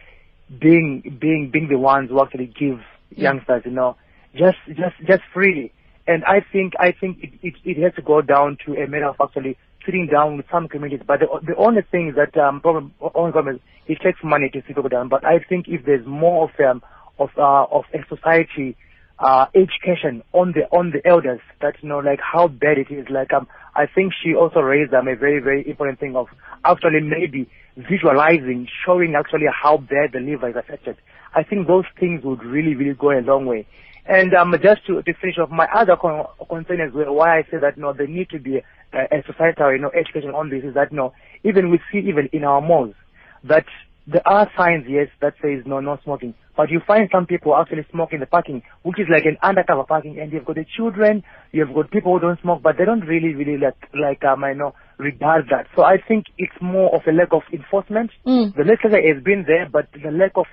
being 0.60 1.18
being 1.20 1.50
being 1.52 1.68
the 1.70 1.78
ones 1.78 2.10
who 2.10 2.22
actually 2.22 2.48
give 2.48 2.80
youngsters, 3.12 3.64
you 3.66 3.72
know, 3.72 3.96
just 4.36 4.58
just 4.68 4.96
just 5.06 5.24
freely. 5.34 5.72
And 6.08 6.24
I 6.26 6.42
think 6.52 6.74
I 6.80 6.92
think 6.92 7.24
it, 7.24 7.34
it, 7.42 7.54
it 7.64 7.84
has 7.84 7.94
to 7.96 8.02
go 8.02 8.22
down 8.22 8.58
to 8.66 8.74
a 8.76 8.88
matter 8.88 9.08
of 9.08 9.16
actually 9.22 9.58
sitting 9.86 10.08
down 10.08 10.38
with 10.38 10.46
some 10.52 10.68
communities. 10.68 11.06
But 11.06 11.22
the, 11.22 11.28
the 11.46 11.56
only 11.56 11.82
thing 11.82 12.10
is 12.10 12.16
that 12.16 12.38
um, 12.40 12.62
problem, 12.62 12.94
only 13.14 13.32
problem 13.32 13.56
is 13.56 13.62
it 13.88 14.00
takes 14.04 14.20
money 14.24 14.50
to 14.50 14.60
sit 14.62 14.76
people 14.76 14.90
down. 14.90 15.10
But 15.10 15.26
I 15.26 15.40
think 15.40 15.68
if 15.68 15.86
there's 15.86 16.06
more 16.06 16.50
of 16.50 16.60
um, 16.60 16.84
of 17.20 17.30
uh, 17.38 17.66
of 17.72 17.86
a 17.94 18.00
society 18.08 18.76
uh, 19.20 19.46
education 19.56 20.24
on 20.34 20.52
the 20.52 20.68
on 20.72 20.92
the 20.92 21.06
elders 21.08 21.40
that 21.62 21.76
you 21.82 21.90
know 21.90 22.00
like 22.00 22.20
how 22.20 22.48
bad 22.48 22.78
it 22.78 22.92
is. 22.92 23.08
Like 23.10 23.34
um, 23.34 23.48
I 23.76 23.86
think 23.86 24.14
she 24.14 24.36
also 24.36 24.60
raised 24.60 24.94
um, 24.94 25.08
a 25.08 25.16
very 25.16 25.40
very 25.40 25.68
important 25.68 26.00
thing 26.00 26.16
of 26.16 26.28
actually 26.64 27.02
maybe 27.02 27.50
visualizing, 27.78 28.68
showing 28.86 29.16
actually 29.16 29.48
how 29.52 29.78
bad 29.78 30.12
the 30.14 30.20
liver 30.20 30.50
is 30.50 30.56
affected. 30.56 30.98
I 31.34 31.44
think 31.44 31.68
those 31.68 31.86
things 32.00 32.24
would 32.24 32.44
really 32.44 32.76
really 32.76 32.96
go 32.96 33.12
a 33.12 33.22
long 33.22 33.46
way. 33.46 33.68
And 34.08 34.36
um, 34.36 34.54
just 34.62 34.86
to, 34.86 35.02
to 35.02 35.14
finish 35.16 35.40
off, 35.40 35.50
my 35.50 35.68
other 35.74 35.96
con- 35.96 36.28
concern 36.48 36.80
is 36.80 36.92
why 36.94 37.40
I 37.40 37.44
say 37.44 37.58
that 37.60 37.78
you 37.78 37.84
know 37.84 37.94
there 37.94 38.08
need 38.08 38.30
to 38.32 38.40
be 38.40 38.58
a, 38.94 39.00
a 39.12 39.24
societal 39.26 39.72
you 39.72 39.80
know 39.80 39.92
education 39.92 40.32
on 40.32 40.50
this 40.50 40.64
is 40.64 40.74
that 40.76 40.92
you 40.92 40.98
know 40.98 41.14
even 41.44 41.72
we 41.72 41.80
see 41.92 42.00
even 42.00 42.30
in 42.32 42.44
our 42.44 42.62
malls 42.62 42.96
that 43.44 43.66
there 44.08 44.28
are 44.28 44.50
signs, 44.56 44.86
yes, 44.88 45.08
that 45.22 45.34
says 45.42 45.64
no, 45.66 45.80
no 45.80 45.98
smoking. 46.04 46.36
But 46.56 46.72
you 46.72 46.80
find 46.86 47.10
some 47.12 47.26
people 47.26 47.56
actually 47.56 47.86
smoking 47.92 48.18
in 48.18 48.20
the 48.22 48.28
parking, 48.28 48.64
which 48.84 49.00
is 49.00 49.08
like 49.12 49.26
an 49.26 49.38
undercover 49.44 49.84
parking, 49.84 50.20
and 50.20 50.32
you've 50.32 50.46
got 50.46 50.56
the 50.56 50.66
children, 50.66 51.24
you've 51.52 51.74
got 51.74 51.92
people 51.92 52.14
who 52.14 52.20
don't 52.20 52.42
smoke, 52.42 52.62
but 52.62 52.78
they 52.78 52.86
don't 52.86 53.02
really, 53.02 53.34
really 53.34 53.58
like, 53.58 53.76
like, 53.94 54.24
um, 54.24 54.44
I 54.44 54.54
know, 54.54 54.74
regard 54.98 55.48
that. 55.52 55.68
So 55.76 55.84
I 55.84 55.98
think 56.08 56.26
it's 56.38 56.56
more 56.62 56.96
of 56.96 57.02
a 57.08 57.12
lack 57.12 57.34
of 57.34 57.42
enforcement. 57.52 58.12
Mm. 58.26 58.56
The 58.56 58.64
legislature 58.64 59.14
has 59.14 59.24
been 59.24 59.44
there, 59.46 59.68
but 59.70 59.88
the 59.92 60.12
lack 60.12 60.32
of 60.36 60.46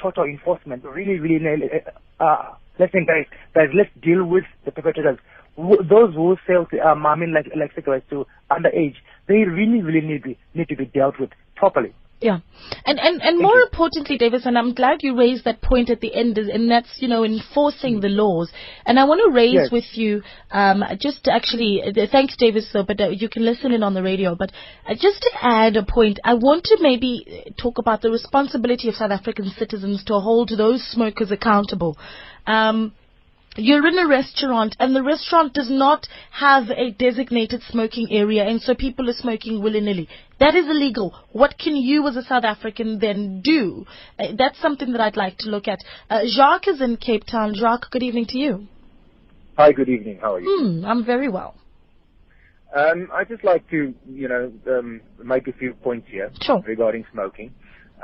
total 0.00 0.24
enforcement 0.24 0.84
really, 0.84 1.18
really, 1.18 1.40
uh, 2.20 2.22
uh 2.22 2.54
let's 2.78 2.92
think, 2.92 3.08
guys, 3.08 3.26
guys, 3.54 3.68
let's 3.74 3.90
deal 4.00 4.24
with 4.24 4.44
the 4.64 4.70
perpetrators. 4.70 5.18
Those 5.56 6.14
who 6.14 6.36
sell, 6.46 6.68
um, 6.86 7.04
I 7.04 7.16
mean, 7.16 7.34
like, 7.34 7.50
like 7.56 7.74
cigarettes 7.74 8.06
to 8.10 8.26
underage, 8.48 8.94
they 9.26 9.42
really, 9.44 9.82
really 9.82 10.06
need, 10.06 10.36
need 10.54 10.68
to 10.68 10.76
be 10.76 10.84
dealt 10.86 11.18
with 11.18 11.30
properly. 11.56 11.92
Yeah. 12.20 12.40
And, 12.84 12.98
and, 12.98 13.22
and 13.22 13.40
more 13.40 13.58
importantly, 13.60 14.18
Davis, 14.18 14.44
and 14.44 14.58
I'm 14.58 14.74
glad 14.74 15.02
you 15.02 15.16
raised 15.16 15.44
that 15.44 15.62
point 15.62 15.88
at 15.88 16.00
the 16.00 16.12
end, 16.12 16.36
and 16.36 16.68
that's, 16.68 16.88
you 16.98 17.06
know, 17.06 17.24
enforcing 17.24 18.00
the 18.00 18.08
laws. 18.08 18.50
And 18.84 18.98
I 18.98 19.04
want 19.04 19.20
to 19.24 19.34
raise 19.34 19.54
yes. 19.54 19.70
with 19.70 19.84
you, 19.92 20.22
um, 20.50 20.82
just 21.00 21.24
to 21.24 21.32
actually, 21.32 21.80
uh, 21.82 22.06
thanks, 22.10 22.36
Davis, 22.36 22.68
though, 22.72 22.82
but 22.82 23.00
uh, 23.00 23.10
you 23.10 23.28
can 23.28 23.44
listen 23.44 23.72
in 23.72 23.84
on 23.84 23.94
the 23.94 24.02
radio. 24.02 24.34
But 24.34 24.50
uh, 24.86 24.94
just 24.94 25.22
to 25.22 25.30
add 25.40 25.76
a 25.76 25.84
point, 25.84 26.18
I 26.24 26.34
want 26.34 26.64
to 26.64 26.78
maybe 26.80 27.24
uh, 27.46 27.50
talk 27.62 27.78
about 27.78 28.02
the 28.02 28.10
responsibility 28.10 28.88
of 28.88 28.96
South 28.96 29.12
African 29.12 29.50
citizens 29.56 30.02
to 30.06 30.14
hold 30.14 30.50
those 30.56 30.84
smokers 30.90 31.30
accountable. 31.30 31.96
Um, 32.46 32.92
you're 33.58 33.86
in 33.86 33.98
a 33.98 34.06
restaurant 34.06 34.76
and 34.78 34.94
the 34.94 35.02
restaurant 35.02 35.52
does 35.52 35.70
not 35.70 36.06
have 36.30 36.70
a 36.70 36.90
designated 36.92 37.60
smoking 37.68 38.08
area 38.10 38.44
and 38.44 38.60
so 38.60 38.74
people 38.74 39.08
are 39.10 39.14
smoking 39.14 39.62
willy-nilly. 39.62 40.08
That 40.38 40.54
is 40.54 40.66
illegal. 40.66 41.14
What 41.32 41.58
can 41.58 41.74
you 41.74 42.06
as 42.06 42.16
a 42.16 42.22
South 42.22 42.44
African 42.44 42.98
then 43.00 43.40
do? 43.42 43.84
Uh, 44.18 44.28
that's 44.38 44.60
something 44.60 44.92
that 44.92 45.00
I'd 45.00 45.16
like 45.16 45.38
to 45.38 45.50
look 45.50 45.66
at. 45.66 45.80
Uh, 46.08 46.20
Jacques 46.26 46.68
is 46.68 46.80
in 46.80 46.96
Cape 46.96 47.24
Town. 47.24 47.54
Jacques, 47.54 47.90
good 47.90 48.02
evening 48.02 48.26
to 48.28 48.38
you. 48.38 48.66
Hi, 49.56 49.72
good 49.72 49.88
evening. 49.88 50.18
How 50.20 50.34
are 50.34 50.40
you? 50.40 50.58
Hmm, 50.60 50.84
I'm 50.84 51.04
very 51.04 51.28
well. 51.28 51.56
Um, 52.76 53.08
I'd 53.12 53.28
just 53.28 53.44
like 53.44 53.68
to, 53.70 53.94
you 54.08 54.28
know, 54.28 54.52
um, 54.68 55.00
make 55.24 55.48
a 55.48 55.52
few 55.52 55.72
points 55.74 56.06
here 56.10 56.30
sure. 56.42 56.62
regarding 56.66 57.04
smoking. 57.12 57.52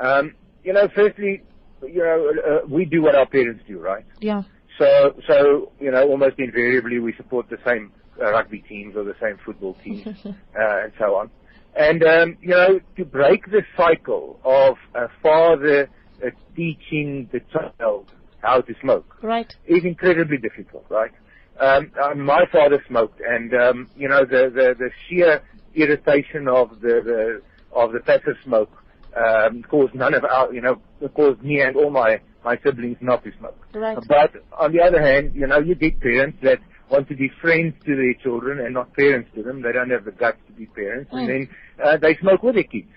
Um, 0.01 0.35
you 0.63 0.73
know, 0.73 0.89
firstly, 0.93 1.43
you 1.83 1.99
know, 1.99 2.33
uh, 2.45 2.67
we 2.67 2.83
do 2.83 3.01
what 3.01 3.15
our 3.15 3.27
parents 3.27 3.63
do, 3.67 3.79
right? 3.79 4.03
Yeah. 4.19 4.43
So, 4.77 5.15
so 5.27 5.71
you 5.79 5.91
know, 5.91 6.07
almost 6.07 6.37
invariably 6.37 6.99
we 6.99 7.13
support 7.15 7.49
the 7.49 7.57
same 7.65 7.91
uh, 8.21 8.31
rugby 8.31 8.63
teams 8.67 8.95
or 8.95 9.03
the 9.03 9.15
same 9.21 9.37
football 9.45 9.75
teams 9.83 10.07
uh, 10.25 10.33
and 10.55 10.91
so 10.99 11.15
on. 11.15 11.29
And 11.77 12.03
um, 12.03 12.37
you 12.41 12.49
know, 12.49 12.79
to 12.97 13.05
break 13.05 13.45
the 13.51 13.61
cycle 13.77 14.39
of 14.43 14.75
a 14.95 15.09
father 15.21 15.89
uh, 16.25 16.29
teaching 16.55 17.29
the 17.31 17.41
child 17.51 18.11
how 18.41 18.61
to 18.61 18.73
smoke 18.81 19.17
right. 19.21 19.53
is 19.65 19.83
incredibly 19.83 20.37
difficult, 20.37 20.85
right? 20.89 21.11
Um, 21.59 21.91
my 22.17 22.45
father 22.51 22.83
smoked, 22.87 23.21
and 23.21 23.53
um, 23.53 23.89
you 23.95 24.09
know 24.09 24.25
the, 24.25 24.51
the 24.53 24.75
the 24.77 24.89
sheer 25.07 25.41
irritation 25.73 26.47
of 26.49 26.81
the, 26.81 27.01
the 27.03 27.41
of 27.71 27.93
the 27.93 27.99
passive 28.01 28.35
smoke 28.43 28.71
um, 29.15 29.63
caused 29.63 29.95
none 29.95 30.13
of 30.13 30.23
our, 30.23 30.53
you 30.53 30.61
know, 30.61 30.81
caused 31.13 31.41
me 31.41 31.61
and 31.61 31.75
all 31.75 31.89
my 31.89 32.19
my 32.43 32.57
siblings 32.63 32.97
not 33.01 33.23
to 33.23 33.31
smoke. 33.39 33.57
Right. 33.73 33.97
But 34.07 34.33
on 34.57 34.71
the 34.71 34.81
other 34.81 35.01
hand, 35.01 35.33
you 35.33 35.47
know, 35.47 35.59
you 35.59 35.73
get 35.75 35.99
parents 35.99 36.37
that 36.43 36.59
want 36.89 37.07
to 37.09 37.15
be 37.15 37.31
friends 37.41 37.73
to 37.85 37.95
their 37.95 38.13
children 38.21 38.59
and 38.63 38.73
not 38.73 38.93
parents 38.93 39.29
to 39.35 39.41
them. 39.41 39.61
They 39.61 39.71
don't 39.71 39.89
have 39.89 40.05
the 40.05 40.11
guts 40.11 40.37
to 40.47 40.53
be 40.53 40.67
parents, 40.67 41.11
mm. 41.11 41.19
and 41.19 41.29
then 41.29 41.49
uh, 41.83 41.97
they 41.97 42.15
smoke 42.21 42.43
with 42.43 42.55
their 42.55 42.63
kids 42.63 42.89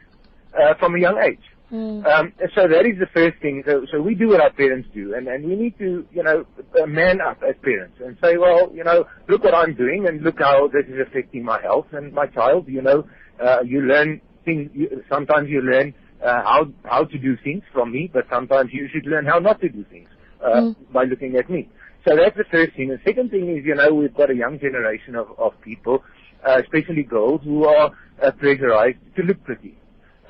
uh, 0.55 0.75
from 0.79 0.95
a 0.95 1.01
young 1.01 1.19
age. 1.19 1.41
Mm. 1.73 2.05
Um, 2.07 2.33
so 2.55 2.67
that 2.67 2.87
is 2.87 2.99
the 2.99 3.09
first 3.13 3.41
thing. 3.43 3.63
So, 3.67 3.85
so 3.93 4.01
we 4.01 4.15
do 4.15 4.29
what 4.29 4.41
our 4.41 4.53
parents 4.53 4.89
do, 4.95 5.15
and, 5.15 5.29
and 5.29 5.45
we 5.45 5.55
need 5.55 5.79
to, 5.79 6.07
you 6.13 6.23
know, 6.23 6.47
uh, 6.81 6.87
man 6.87 7.21
up 7.21 7.43
as 7.47 7.57
parents 7.63 7.97
and 8.03 8.17
say, 8.23 8.39
well, 8.39 8.71
you 8.73 8.85
know, 8.85 9.05
look 9.29 9.45
what 9.45 9.55
I'm 9.55 9.75
doing, 9.75 10.07
and 10.07 10.23
look 10.23 10.39
how 10.39 10.69
this 10.69 10.87
is 10.87 10.99
affecting 11.07 11.45
my 11.45 11.61
health 11.61 11.87
and 11.93 12.13
my 12.13 12.27
child. 12.27 12.69
You 12.69 12.83
know, 12.83 13.05
uh, 13.43 13.61
you 13.65 13.83
learn 13.83 14.21
things. 14.45 14.71
You, 14.75 15.03
sometimes 15.11 15.51
you 15.51 15.61
learn 15.61 15.95
uh, 16.25 16.43
how 16.43 16.67
how 16.85 17.05
to 17.05 17.19
do 17.19 17.37
things 17.45 17.63
from 17.73 17.93
me, 17.93 18.11
but 18.13 18.25
sometimes 18.31 18.71
you 18.73 18.89
should 18.93 19.07
learn 19.07 19.27
how 19.27 19.39
not 19.39 19.61
to 19.61 19.69
do 19.69 19.85
things 19.91 20.09
uh, 20.43 20.61
mm. 20.61 20.77
by 20.93 21.05
looking 21.05 21.37
at 21.37 21.49
me. 21.49 21.69
So 22.07 22.17
that's 22.17 22.37
the 22.37 22.45
first 22.51 22.75
thing. 22.77 22.89
The 22.89 23.01
second 23.05 23.31
thing 23.31 23.57
is, 23.57 23.65
you 23.65 23.75
know, 23.75 23.93
we've 23.93 24.15
got 24.15 24.31
a 24.31 24.35
young 24.35 24.59
generation 24.59 25.15
of, 25.15 25.29
of 25.39 25.61
people, 25.63 26.03
uh, 26.47 26.61
especially 26.63 27.03
girls, 27.03 27.41
who 27.45 27.65
are 27.65 27.93
uh, 28.23 28.31
pressurized 28.33 28.99
to 29.17 29.23
look 29.23 29.43
pretty. 29.45 29.77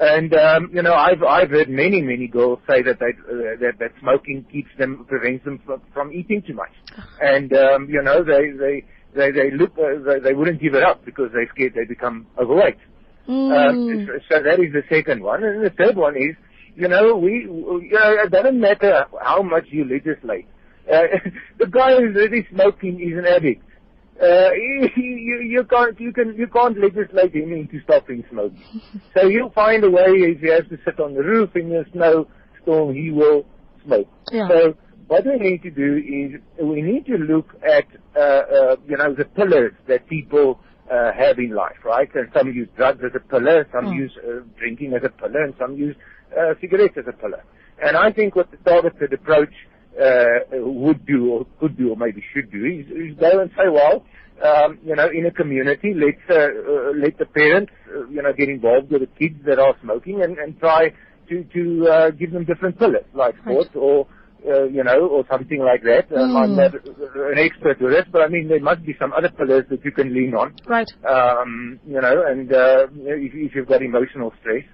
And 0.00 0.33
um, 0.35 0.71
you 0.73 0.83
know, 0.83 0.95
I've 0.95 1.23
I've 1.23 1.50
heard 1.50 1.68
many 1.68 2.00
many 2.00 2.28
girls 2.28 2.61
say 2.68 2.83
that 2.83 3.00
they, 3.00 3.07
uh, 3.07 3.59
that 3.61 3.78
that 3.80 3.90
smoking 4.00 4.45
keeps 4.50 4.71
them 4.78 5.04
prevents 5.09 5.45
them 5.45 5.61
from, 5.66 5.83
from 5.92 6.12
eating 6.12 6.42
too 6.42 6.54
much, 6.54 6.71
and 7.21 7.52
um, 7.52 7.88
you 7.90 8.00
know 8.00 8.23
they 8.23 8.50
they 8.50 8.85
they 9.14 9.33
they 9.33 9.50
look 9.50 9.73
uh, 9.76 9.99
they, 10.07 10.21
they 10.21 10.35
wouldn't 10.35 10.61
give 10.61 10.75
it 10.75 10.85
up 10.85 11.04
because 11.04 11.30
they're 11.33 11.49
scared 11.52 11.75
they 11.75 11.85
become 11.85 12.28
overweight. 12.40 12.78
Mm. 13.28 13.68
Um, 13.70 14.06
so, 14.06 14.12
so 14.30 14.42
that 14.42 14.58
is 14.58 14.73
the 14.73 14.82
second 14.88 15.23
one, 15.23 15.44
and 15.44 15.64
the 15.64 15.70
third 15.70 15.97
one 15.97 16.16
is 16.16 16.35
you 16.75 16.88
know 16.88 17.16
we 17.16 17.42
you 17.42 17.90
know 17.92 18.16
it 18.25 18.30
doesn't 18.30 18.58
matter 18.58 19.04
how 19.23 19.42
much 19.42 19.66
you 19.68 19.85
legislate. 19.85 20.47
Uh, 20.90 21.02
the 21.58 21.66
guy 21.66 21.97
who's 21.97 22.14
really 22.14 22.47
smoking 22.50 23.00
is 23.00 23.18
an 23.18 23.26
addict. 23.26 23.62
Uh, 24.20 24.50
you, 24.52 24.88
you, 24.97 25.40
you 25.42 25.64
can't, 25.64 26.00
you 26.00 26.12
can, 26.12 26.35
you 26.35 26.49
can't 26.49 26.76
legislate 26.76 27.32
him 27.32 27.52
into 27.52 27.80
stopping 27.85 28.25
smoking. 28.30 28.80
so 29.14 29.28
he'll 29.28 29.50
find 29.50 29.85
a 29.85 29.90
way 29.90 30.06
if 30.06 30.40
he 30.40 30.49
has 30.49 30.64
to 30.68 30.78
sit 30.85 30.99
on 30.99 31.14
the 31.14 31.23
roof 31.23 31.54
in 31.54 31.73
a 31.73 31.85
snowstorm, 31.92 32.94
he 32.94 33.12
will 33.12 33.47
smoke. 33.85 34.08
Yeah. 34.32 34.49
So 34.49 34.75
what 35.06 35.25
we 35.25 35.37
need 35.37 35.62
to 35.62 35.70
do 35.70 35.97
is 35.97 36.40
we 36.61 36.82
need 36.82 37.06
to 37.06 37.16
look 37.16 37.54
at, 37.62 37.85
uh, 38.16 38.20
uh, 38.20 38.76
you 38.88 38.97
know, 38.97 39.14
the 39.14 39.25
pillars 39.25 39.73
that 39.87 40.08
people 40.08 40.58
uh, 40.90 41.12
have 41.12 41.38
in 41.38 41.50
life, 41.50 41.76
right? 41.85 42.09
And 42.14 42.28
some 42.35 42.49
use 42.52 42.68
drugs 42.76 43.02
as 43.04 43.12
a 43.14 43.21
pillar, 43.21 43.66
some 43.73 43.87
Mm. 43.87 43.95
use 43.97 44.12
uh, 44.18 44.40
drinking 44.59 44.95
as 44.95 45.02
a 45.04 45.11
pillar, 45.11 45.42
and 45.45 45.54
some 45.59 45.76
use 45.76 45.97
uh, 46.38 46.54
cigarettes 46.61 46.97
as 46.97 47.07
a 47.09 47.12
pillar. 47.12 47.42
And 47.83 47.97
I 47.97 48.12
think 48.12 48.35
what 48.37 48.50
the 48.50 48.57
targeted 48.59 49.12
approach 49.12 49.52
uh, 50.00 50.38
would 50.52 51.04
do 51.07 51.30
or 51.33 51.47
could 51.61 51.76
do 51.76 51.90
or 51.90 51.97
maybe 51.97 52.23
should 52.33 52.50
do 52.50 52.64
is, 52.64 52.87
is 52.90 53.18
go 53.18 53.40
and 53.40 53.50
say, 53.57 53.68
well, 53.68 54.04
um, 54.45 54.78
you 54.85 54.95
know, 54.95 55.09
in 55.09 55.26
a 55.26 55.33
community, 55.33 55.95
let's 55.95 56.25
uh, 56.30 56.35
uh, 56.35 56.92
let 56.97 57.18
the 57.18 57.26
parents, 57.26 57.73
uh, 57.95 58.07
you 58.09 58.23
know, 58.23 58.33
get 58.33 58.49
involved 58.49 58.90
with 58.90 59.00
the 59.00 59.09
kids 59.18 59.38
that 59.47 59.59
are 59.59 59.75
smoking 59.83 60.23
and, 60.23 60.38
and 60.38 60.59
try 60.61 60.92
to 61.28 61.45
to 61.54 61.88
uh, 61.88 62.11
give 62.11 62.30
them 62.33 62.45
different 62.45 62.78
pillars 62.78 63.04
like 63.14 63.35
Right. 63.37 63.45
sports 63.45 63.71
or 63.75 64.07
uh, 64.47 64.64
you 64.64 64.85
know 64.85 65.07
or 65.09 65.25
something 65.30 65.61
like 65.61 65.83
that. 65.83 66.07
Um, 66.16 66.37
I'm 66.37 66.50
Mm. 66.52 66.57
not 66.57 66.75
an 67.33 67.38
expert 67.38 67.80
with 67.80 67.92
it, 67.92 68.07
but 68.12 68.23
I 68.23 68.28
mean 68.28 68.49
there 68.49 68.61
must 68.61 68.85
be 68.85 68.95
some 68.99 69.12
other 69.12 69.30
pillars 69.30 69.64
that 69.71 69.85
you 69.85 69.92
can 69.92 70.12
lean 70.14 70.35
on 70.35 70.54
Right. 70.66 70.88
um, 71.09 71.80
you 71.87 72.00
know, 72.00 72.25
and 72.26 72.52
uh, 72.52 72.87
if, 73.04 73.33
if 73.35 73.54
you've 73.54 73.68
got 73.68 73.83
emotional 73.83 74.33
stress, 74.40 74.64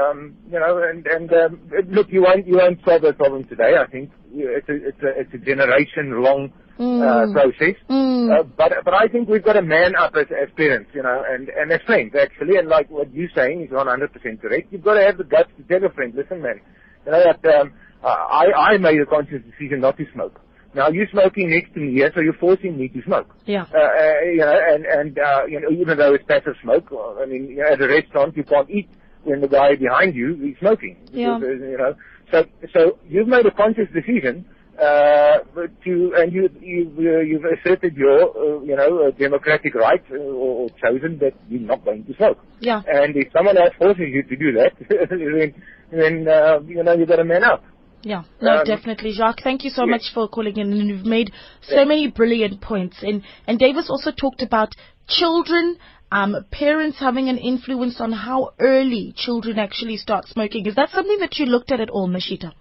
um, 0.00 0.36
you 0.50 0.58
know, 0.58 0.78
and 0.82 1.06
and 1.06 1.32
um, 1.32 1.60
look, 1.90 2.08
you 2.10 2.22
won't 2.22 2.46
you 2.46 2.56
won't 2.56 2.80
solve 2.84 3.02
that 3.02 3.18
problem 3.18 3.44
today. 3.44 3.76
I 3.76 3.86
think 3.86 4.10
it's 4.32 4.68
a 4.68 4.74
it's 4.88 5.02
a 5.02 5.20
it's 5.20 5.34
a 5.34 5.38
generation 5.38 6.22
long 6.22 6.50
uh, 6.78 6.80
Mm. 6.82 7.32
process. 7.32 7.76
Mm. 7.90 8.30
Uh, 8.32 8.42
but 8.56 8.72
but 8.84 8.94
I 8.94 9.06
think 9.08 9.28
we've 9.28 9.44
got 9.44 9.54
to 9.54 9.62
man 9.62 9.94
up 9.96 10.14
as, 10.16 10.26
as 10.30 10.48
parents, 10.56 10.90
you 10.94 11.02
know, 11.02 11.22
and 11.28 11.48
and 11.50 11.70
as 11.70 11.80
friends 11.82 12.14
actually. 12.18 12.56
And 12.56 12.68
like 12.68 12.88
what 12.90 13.12
you're 13.12 13.28
saying 13.34 13.62
is 13.64 13.70
100 13.70 14.12
percent 14.12 14.40
correct. 14.40 14.72
You've 14.72 14.82
got 14.84 14.94
to 14.94 15.04
have 15.04 15.18
the 15.18 15.24
guts 15.24 15.50
to 15.58 15.62
tell 15.64 15.80
your 15.80 15.90
friend, 15.90 16.14
listen, 16.14 16.40
man, 16.40 16.60
you 17.04 17.12
know 17.12 17.22
that 17.22 17.44
um, 17.60 17.72
I 18.08 18.72
I 18.72 18.76
made 18.78 19.00
a 19.00 19.06
conscious 19.06 19.42
decision 19.42 19.80
not 19.80 19.96
to 19.98 20.06
smoke. 20.12 20.40
Now 20.74 20.88
you're 20.88 21.08
smoking 21.12 21.50
next 21.50 21.74
to 21.74 21.80
me 21.80 21.92
here, 21.92 22.10
so 22.14 22.20
you're 22.20 22.32
forcing 22.34 22.78
me 22.78 22.88
to 22.88 23.02
smoke. 23.02 23.34
Yeah. 23.44 23.66
Uh, 23.74 23.78
uh, 23.78 24.20
you 24.24 24.38
know, 24.38 24.60
and 24.68 24.86
and 24.86 25.18
uh, 25.18 25.44
you 25.46 25.60
know, 25.60 25.70
even 25.70 25.98
though 25.98 26.14
it's 26.14 26.24
passive 26.24 26.54
smoke, 26.62 26.90
uh, 26.92 27.20
I 27.20 27.26
mean, 27.26 27.48
you 27.48 27.56
know, 27.56 27.70
at 27.70 27.80
a 27.80 27.88
restaurant 27.88 28.36
you 28.36 28.44
can't 28.44 28.70
eat 28.70 28.88
when 29.24 29.40
the 29.40 29.48
guy 29.48 29.76
behind 29.76 30.14
you 30.14 30.34
is 30.42 30.58
smoking. 30.58 30.96
Yeah. 31.12 31.38
Because, 31.38 31.60
uh, 31.60 31.66
you 31.66 31.78
know, 31.78 31.94
so 32.30 32.44
so 32.72 32.98
you've 33.06 33.28
made 33.28 33.44
a 33.44 33.50
conscious 33.50 33.88
decision 33.92 34.46
uh, 34.80 35.38
to, 35.84 36.12
and 36.16 36.32
you 36.32 36.48
you 36.60 36.90
uh, 36.98 37.20
you've 37.20 37.44
asserted 37.44 37.94
your 37.94 38.30
uh, 38.30 38.62
you 38.62 38.74
know 38.74 39.06
uh, 39.06 39.10
democratic 39.12 39.74
right 39.74 40.02
uh, 40.10 40.16
or, 40.16 40.64
or 40.64 40.70
chosen 40.82 41.18
that 41.18 41.34
you're 41.48 41.60
not 41.60 41.84
going 41.84 42.04
to 42.06 42.16
smoke. 42.16 42.38
Yeah. 42.60 42.80
And 42.86 43.14
if 43.16 43.30
someone 43.32 43.58
else 43.58 43.74
forces 43.78 44.06
you 44.08 44.22
to 44.22 44.36
do 44.36 44.52
that, 44.52 44.72
then 44.88 45.54
then 45.90 46.28
uh, 46.28 46.60
you 46.66 46.82
know 46.82 46.94
you've 46.94 47.08
got 47.08 47.16
to 47.16 47.24
man 47.24 47.44
up. 47.44 47.62
Yeah, 48.02 48.24
no, 48.40 48.58
Um, 48.58 48.64
definitely, 48.64 49.12
Jacques. 49.12 49.42
Thank 49.42 49.64
you 49.64 49.70
so 49.70 49.86
much 49.86 50.10
for 50.12 50.28
calling 50.28 50.56
in, 50.56 50.72
and 50.72 50.88
you've 50.88 51.06
made 51.06 51.32
so 51.62 51.84
many 51.84 52.08
brilliant 52.08 52.60
points. 52.60 53.02
And 53.02 53.22
and 53.46 53.58
Davis 53.58 53.88
also 53.88 54.10
talked 54.10 54.42
about 54.42 54.74
children, 55.08 55.76
um, 56.10 56.44
parents 56.50 56.98
having 56.98 57.28
an 57.28 57.38
influence 57.38 58.00
on 58.00 58.12
how 58.12 58.54
early 58.58 59.12
children 59.16 59.58
actually 59.58 59.96
start 59.96 60.26
smoking. 60.26 60.66
Is 60.66 60.74
that 60.74 60.90
something 60.90 61.18
that 61.20 61.38
you 61.38 61.46
looked 61.46 61.70
at 61.70 61.80
at 61.80 61.90
all, 61.90 62.08
Mashita? 62.08 62.52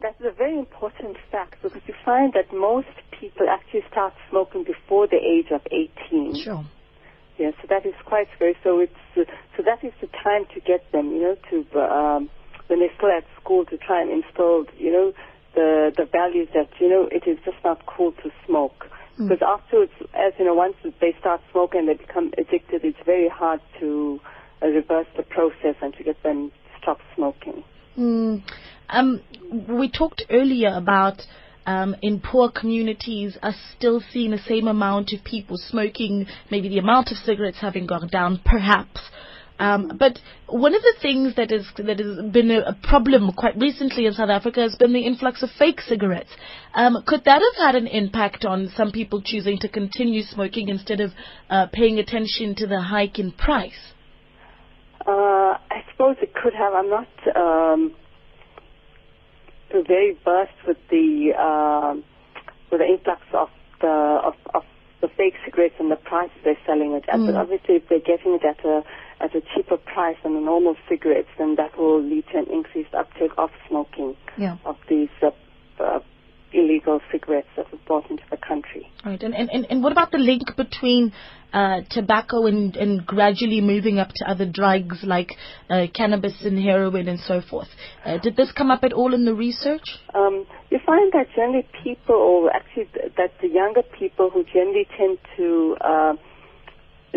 That's 0.00 0.20
a 0.20 0.32
very 0.32 0.58
important 0.58 1.16
fact 1.32 1.56
because 1.62 1.82
you 1.86 1.94
find 2.04 2.32
that 2.34 2.52
most 2.52 2.94
people 3.18 3.46
actually 3.48 3.84
start 3.90 4.12
smoking 4.30 4.62
before 4.64 5.06
the 5.08 5.16
age 5.16 5.50
of 5.50 5.62
18. 5.72 6.42
Sure. 6.44 6.64
Yeah, 7.38 7.50
so 7.60 7.66
that 7.68 7.84
is 7.84 7.94
quite 8.04 8.28
scary. 8.36 8.54
So 8.62 8.78
it's 8.78 8.92
uh, 9.16 9.24
so 9.56 9.62
that 9.64 9.82
is 9.82 9.92
the 10.00 10.06
time 10.22 10.44
to 10.54 10.60
get 10.60 10.90
them, 10.92 11.10
you 11.10 11.22
know, 11.22 11.36
to 11.50 11.80
um, 11.80 12.30
when 12.66 12.80
they're 12.80 12.94
still 12.96 13.10
at 13.10 13.24
school 13.40 13.64
to 13.66 13.76
try 13.76 14.00
and 14.02 14.10
instill, 14.10 14.64
you 14.78 14.92
know, 14.92 15.12
the 15.54 15.92
the 15.96 16.04
values 16.04 16.48
that 16.54 16.68
you 16.80 16.88
know 16.88 17.08
it 17.10 17.28
is 17.28 17.38
just 17.44 17.58
not 17.64 17.84
cool 17.86 18.12
to 18.22 18.30
smoke. 18.46 18.86
Mm. 19.18 19.28
Because 19.28 19.42
afterwards, 19.46 19.92
as 20.14 20.32
you 20.38 20.44
know, 20.44 20.54
once 20.54 20.74
they 21.00 21.14
start 21.20 21.40
smoking 21.52 21.80
and 21.80 21.88
they 21.88 21.94
become 21.94 22.32
addicted, 22.36 22.84
it's 22.84 22.98
very 23.04 23.28
hard 23.28 23.60
to 23.80 24.20
uh, 24.62 24.66
reverse 24.66 25.06
the 25.16 25.22
process 25.22 25.76
and 25.80 25.94
to 25.94 26.02
get 26.02 26.20
them 26.22 26.50
to 26.50 26.80
stop 26.82 26.98
smoking. 27.14 27.62
Mm. 27.98 28.42
Um, 28.88 29.20
we 29.68 29.90
talked 29.90 30.24
earlier 30.30 30.72
about 30.74 31.22
um, 31.66 31.96
in 32.02 32.20
poor 32.20 32.50
communities 32.50 33.38
are 33.42 33.54
still 33.76 34.02
seeing 34.12 34.32
the 34.32 34.38
same 34.38 34.68
amount 34.68 35.12
of 35.12 35.24
people 35.24 35.56
smoking, 35.56 36.26
maybe 36.50 36.68
the 36.68 36.78
amount 36.78 37.10
of 37.10 37.16
cigarettes 37.18 37.58
having 37.60 37.86
gone 37.86 38.08
down, 38.08 38.40
perhaps. 38.44 39.00
Um, 39.58 39.92
but 39.98 40.18
one 40.48 40.74
of 40.74 40.82
the 40.82 40.94
things 41.00 41.36
that 41.36 41.52
is 41.52 41.64
that 41.76 42.00
has 42.00 42.32
been 42.32 42.50
a, 42.50 42.60
a 42.60 42.78
problem 42.82 43.30
quite 43.36 43.56
recently 43.56 44.06
in 44.06 44.12
South 44.12 44.30
Africa 44.30 44.60
has 44.60 44.74
been 44.74 44.92
the 44.92 45.06
influx 45.06 45.42
of 45.44 45.50
fake 45.56 45.80
cigarettes. 45.80 46.30
Um, 46.74 47.04
could 47.06 47.24
that 47.24 47.40
have 47.40 47.66
had 47.66 47.74
an 47.76 47.86
impact 47.86 48.44
on 48.44 48.72
some 48.76 48.90
people 48.90 49.22
choosing 49.24 49.58
to 49.60 49.68
continue 49.68 50.22
smoking 50.22 50.68
instead 50.68 51.00
of 51.00 51.12
uh, 51.50 51.66
paying 51.72 51.98
attention 52.00 52.56
to 52.56 52.66
the 52.66 52.80
hike 52.80 53.20
in 53.20 53.30
price? 53.30 53.92
Uh, 55.06 55.10
I 55.70 55.84
suppose 55.92 56.16
it 56.20 56.34
could 56.34 56.54
have. 56.54 56.72
I'm 56.72 56.90
not 56.90 57.08
um, 57.36 57.94
very 59.70 60.16
versed 60.24 60.52
with 60.66 60.78
the 60.90 61.32
um, 61.38 62.02
with 62.72 62.80
the 62.80 62.86
influx 62.86 63.20
of 63.32 63.50
the 63.80 64.20
of, 64.24 64.34
of 64.52 64.62
the 65.00 65.08
fake 65.16 65.34
cigarettes 65.44 65.74
and 65.78 65.90
the 65.90 65.96
price 65.96 66.30
they're 66.42 66.58
selling 66.66 66.92
it 66.92 67.04
at. 67.08 67.20
But 67.20 67.34
Mm. 67.34 67.40
obviously, 67.40 67.74
if 67.76 67.88
they're 67.88 68.00
getting 68.00 68.34
it 68.34 68.44
at 68.44 68.64
a 68.64 68.82
at 69.24 69.34
a 69.34 69.42
cheaper 69.54 69.78
price 69.78 70.16
than 70.22 70.34
the 70.34 70.40
normal 70.40 70.76
cigarettes, 70.88 71.28
then 71.38 71.54
that 71.56 71.78
will 71.78 72.02
lead 72.02 72.24
to 72.32 72.38
an 72.38 72.46
increased 72.52 72.94
uptake 72.94 73.32
of 73.38 73.50
smoking 73.68 74.16
Yeah. 74.36 74.56
of 74.64 74.76
these 74.88 75.08
uh, 75.22 75.30
uh, 75.82 76.00
illegal 76.52 77.00
cigarettes 77.10 77.48
that 77.56 77.70
were 77.72 77.78
brought 77.86 78.08
into 78.10 78.22
the 78.30 78.36
country. 78.36 78.86
Right, 79.04 79.22
and, 79.22 79.34
and, 79.34 79.50
and, 79.50 79.66
and 79.70 79.82
what 79.82 79.92
about 79.92 80.10
the 80.12 80.18
link 80.18 80.42
between 80.56 81.12
uh, 81.52 81.80
tobacco 81.90 82.46
and, 82.46 82.76
and 82.76 83.04
gradually 83.06 83.60
moving 83.60 83.98
up 83.98 84.10
to 84.16 84.30
other 84.30 84.46
drugs 84.46 84.98
like 85.02 85.32
uh, 85.70 85.86
cannabis 85.94 86.34
and 86.44 86.58
heroin 86.58 87.08
and 87.08 87.18
so 87.20 87.40
forth? 87.40 87.68
Uh, 88.04 88.18
did 88.18 88.36
this 88.36 88.52
come 88.52 88.70
up 88.70 88.84
at 88.84 88.92
all 88.92 89.14
in 89.14 89.24
the 89.24 89.34
research? 89.34 89.98
Um, 90.14 90.46
you 90.70 90.78
find 90.84 91.12
that 91.12 91.26
generally 91.34 91.66
people, 91.82 92.14
or 92.14 92.54
actually 92.54 92.88
th- 92.94 93.12
that 93.16 93.32
the 93.40 93.48
younger 93.48 93.82
people 93.98 94.30
who 94.30 94.44
generally 94.44 94.86
tend 94.96 95.18
to 95.36 95.76
uh, 95.80 96.12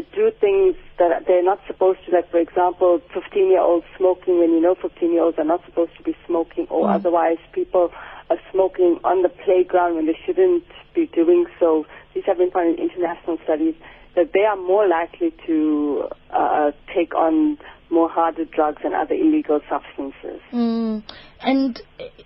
do 0.02 0.32
things 0.40 0.76
that 1.00 1.26
they're 1.28 1.44
not 1.44 1.60
supposed 1.68 2.00
to, 2.06 2.12
like 2.12 2.30
for 2.32 2.40
example, 2.40 3.00
15-year-olds 3.16 3.86
smoking 3.98 4.40
when 4.40 4.52
you 4.52 4.62
know 4.62 4.76
15-year-olds 4.76 5.38
are 5.38 5.46
not 5.46 5.64
supposed 5.66 5.92
to 5.98 6.04
be 6.04 6.16
smoking, 6.26 6.68
or 6.70 6.86
Mm. 6.88 6.96
otherwise 6.96 7.38
people 7.54 7.92
are 8.30 8.38
smoking 8.52 9.00
on 9.04 9.22
the 9.24 9.30
playground 9.30 9.96
when 9.96 10.06
they 10.06 10.18
shouldn't 10.26 10.64
be 10.94 11.08
doing 11.08 11.46
so. 11.60 11.86
These 12.14 12.26
have 12.26 12.38
been 12.38 12.52
found 12.52 12.78
in 12.78 12.90
international 12.90 13.38
studies 13.44 13.76
that 14.16 14.34
they 14.34 14.46
are 14.46 14.58
more 14.58 14.88
likely 14.88 15.32
to 15.46 16.08
uh, 16.32 16.72
take 16.94 17.14
on 17.16 17.58
more 17.90 18.10
harder 18.10 18.46
drugs 18.46 18.82
and 18.84 18.94
other 18.94 19.14
illegal 19.14 19.62
substances. 19.70 20.42
Mm. 20.52 21.04
And 21.40 21.82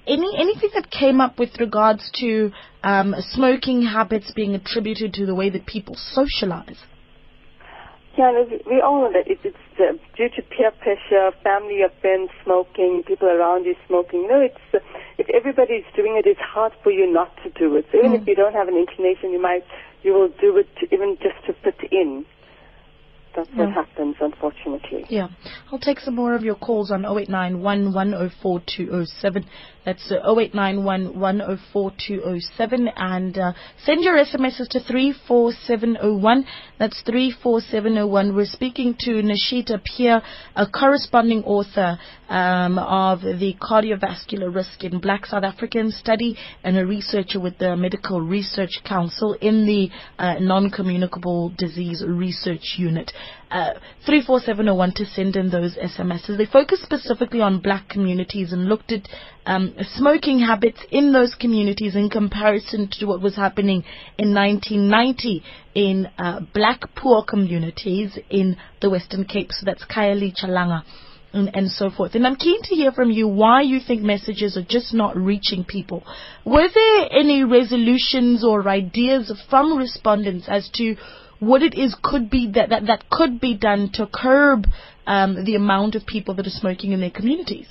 any 0.07 0.31
anything 0.37 0.71
that 0.73 0.89
came 0.89 1.21
up 1.21 1.37
with 1.37 1.59
regards 1.59 2.09
to 2.15 2.51
um, 2.83 3.13
smoking 3.31 3.83
habits 3.83 4.31
being 4.33 4.55
attributed 4.55 5.13
to 5.15 5.25
the 5.25 5.35
way 5.35 5.49
that 5.49 5.65
people 5.65 5.95
socialize? 5.95 6.77
Yeah, 8.17 8.31
we- 8.43 8.61
we 8.65 8.81
all 8.81 9.01
know 9.01 9.11
that 9.13 9.27
it, 9.27 9.39
it's 9.43 9.57
uh, 9.79 9.93
due 10.17 10.29
to 10.29 10.41
peer 10.41 10.71
pressure, 10.71 11.31
family 11.43 11.81
of 11.81 11.93
friends 12.01 12.29
smoking, 12.43 13.03
people 13.07 13.29
around 13.29 13.65
you 13.65 13.75
smoking. 13.87 14.27
No, 14.27 14.41
it's 14.41 14.59
uh, 14.73 14.79
if 15.17 15.29
everybody's 15.29 15.85
doing 15.95 16.17
it, 16.17 16.25
it's 16.27 16.39
hard 16.41 16.73
for 16.83 16.91
you 16.91 17.07
not 17.11 17.31
to 17.43 17.49
do 17.51 17.75
it. 17.77 17.85
So 17.91 17.99
even 17.99 18.11
Mm. 18.11 18.21
if 18.21 18.27
you 18.27 18.35
don't 18.35 18.53
have 18.53 18.67
an 18.67 18.75
inclination, 18.75 19.31
you 19.31 19.41
might 19.41 19.63
you 20.03 20.13
will 20.13 20.29
do 20.41 20.57
it 20.57 20.67
to, 20.77 20.93
even 20.93 21.17
just 21.21 21.39
to 21.45 21.53
fit 21.53 21.79
in. 21.91 22.25
That's 23.35 23.49
what 23.55 23.71
happens, 23.71 24.15
unfortunately. 24.19 25.05
Yeah. 25.09 25.27
I'll 25.71 25.79
take 25.79 25.99
some 25.99 26.15
more 26.15 26.35
of 26.35 26.43
your 26.43 26.55
calls 26.55 26.91
on 26.91 27.05
0891 27.05 27.93
104 27.93 28.61
207. 28.65 29.45
That's 29.85 30.11
uh, 30.11 30.15
0891 30.15 31.19
104 31.19 31.91
207. 32.07 32.89
And 32.95 33.37
uh, 33.37 33.53
send 33.83 34.03
your 34.03 34.17
SMSs 34.17 34.67
to 34.69 34.79
34701. 34.81 36.45
That's 36.77 37.01
34701. 37.03 38.35
We're 38.35 38.45
speaking 38.45 38.95
to 38.99 39.11
Nishita 39.11 39.81
Peer, 39.83 40.21
a 40.55 40.67
corresponding 40.67 41.43
author 41.43 41.97
um, 42.29 42.77
of 42.77 43.21
the 43.21 43.55
cardiovascular 43.61 44.53
risk 44.53 44.83
in 44.83 44.99
black 44.99 45.25
South 45.25 45.43
African 45.43 45.91
study 45.91 46.37
and 46.63 46.77
a 46.77 46.85
researcher 46.85 47.39
with 47.39 47.57
the 47.57 47.75
Medical 47.75 48.21
Research 48.21 48.81
Council 48.85 49.35
in 49.41 49.65
the 49.65 49.89
uh, 50.17 50.35
non-communicable 50.39 51.53
disease 51.57 52.03
research 52.07 52.75
unit. 52.77 53.11
Uh, 53.51 53.73
34701 54.05 54.93
to 54.93 55.05
send 55.05 55.35
in 55.35 55.49
those 55.49 55.75
SMSs. 55.75 56.37
They 56.37 56.45
focused 56.45 56.83
specifically 56.83 57.41
on 57.41 57.59
black 57.59 57.89
communities 57.89 58.53
and 58.53 58.69
looked 58.69 58.93
at 58.93 59.09
um, 59.45 59.75
smoking 59.95 60.39
habits 60.39 60.79
in 60.89 61.11
those 61.11 61.35
communities 61.35 61.97
in 61.97 62.09
comparison 62.09 62.87
to 62.93 63.05
what 63.07 63.21
was 63.21 63.35
happening 63.35 63.83
in 64.17 64.33
1990 64.33 65.43
in 65.75 66.07
uh, 66.17 66.39
black 66.53 66.95
poor 66.95 67.25
communities 67.25 68.17
in 68.29 68.55
the 68.81 68.89
Western 68.89 69.25
Cape. 69.25 69.51
So 69.51 69.65
that's 69.65 69.83
Khayelitsha 69.83 70.45
Langa. 70.45 70.83
And, 71.33 71.53
and, 71.55 71.71
so 71.71 71.89
forth. 71.89 72.15
And 72.15 72.27
I'm 72.27 72.35
keen 72.35 72.61
to 72.63 72.75
hear 72.75 72.91
from 72.91 73.09
you 73.09 73.25
why 73.25 73.61
you 73.61 73.79
think 73.79 74.01
messages 74.01 74.57
are 74.57 74.65
just 74.67 74.93
not 74.93 75.15
reaching 75.15 75.63
people. 75.63 76.03
Were 76.45 76.67
there 76.67 77.07
any 77.09 77.45
resolutions 77.45 78.43
or 78.43 78.67
ideas 78.67 79.31
from 79.49 79.77
respondents 79.77 80.47
as 80.49 80.69
to 80.73 80.97
what 81.41 81.63
it 81.63 81.73
is 81.73 81.95
could 82.03 82.29
be 82.29 82.51
that, 82.53 82.69
that, 82.69 82.85
that 82.85 83.09
could 83.09 83.41
be 83.41 83.57
done 83.57 83.89
to 83.95 84.07
curb 84.07 84.67
um, 85.07 85.43
the 85.43 85.55
amount 85.55 85.95
of 85.95 86.05
people 86.05 86.35
that 86.35 86.45
are 86.45 86.51
smoking 86.51 86.91
in 86.91 87.01
their 87.01 87.09
communities? 87.09 87.67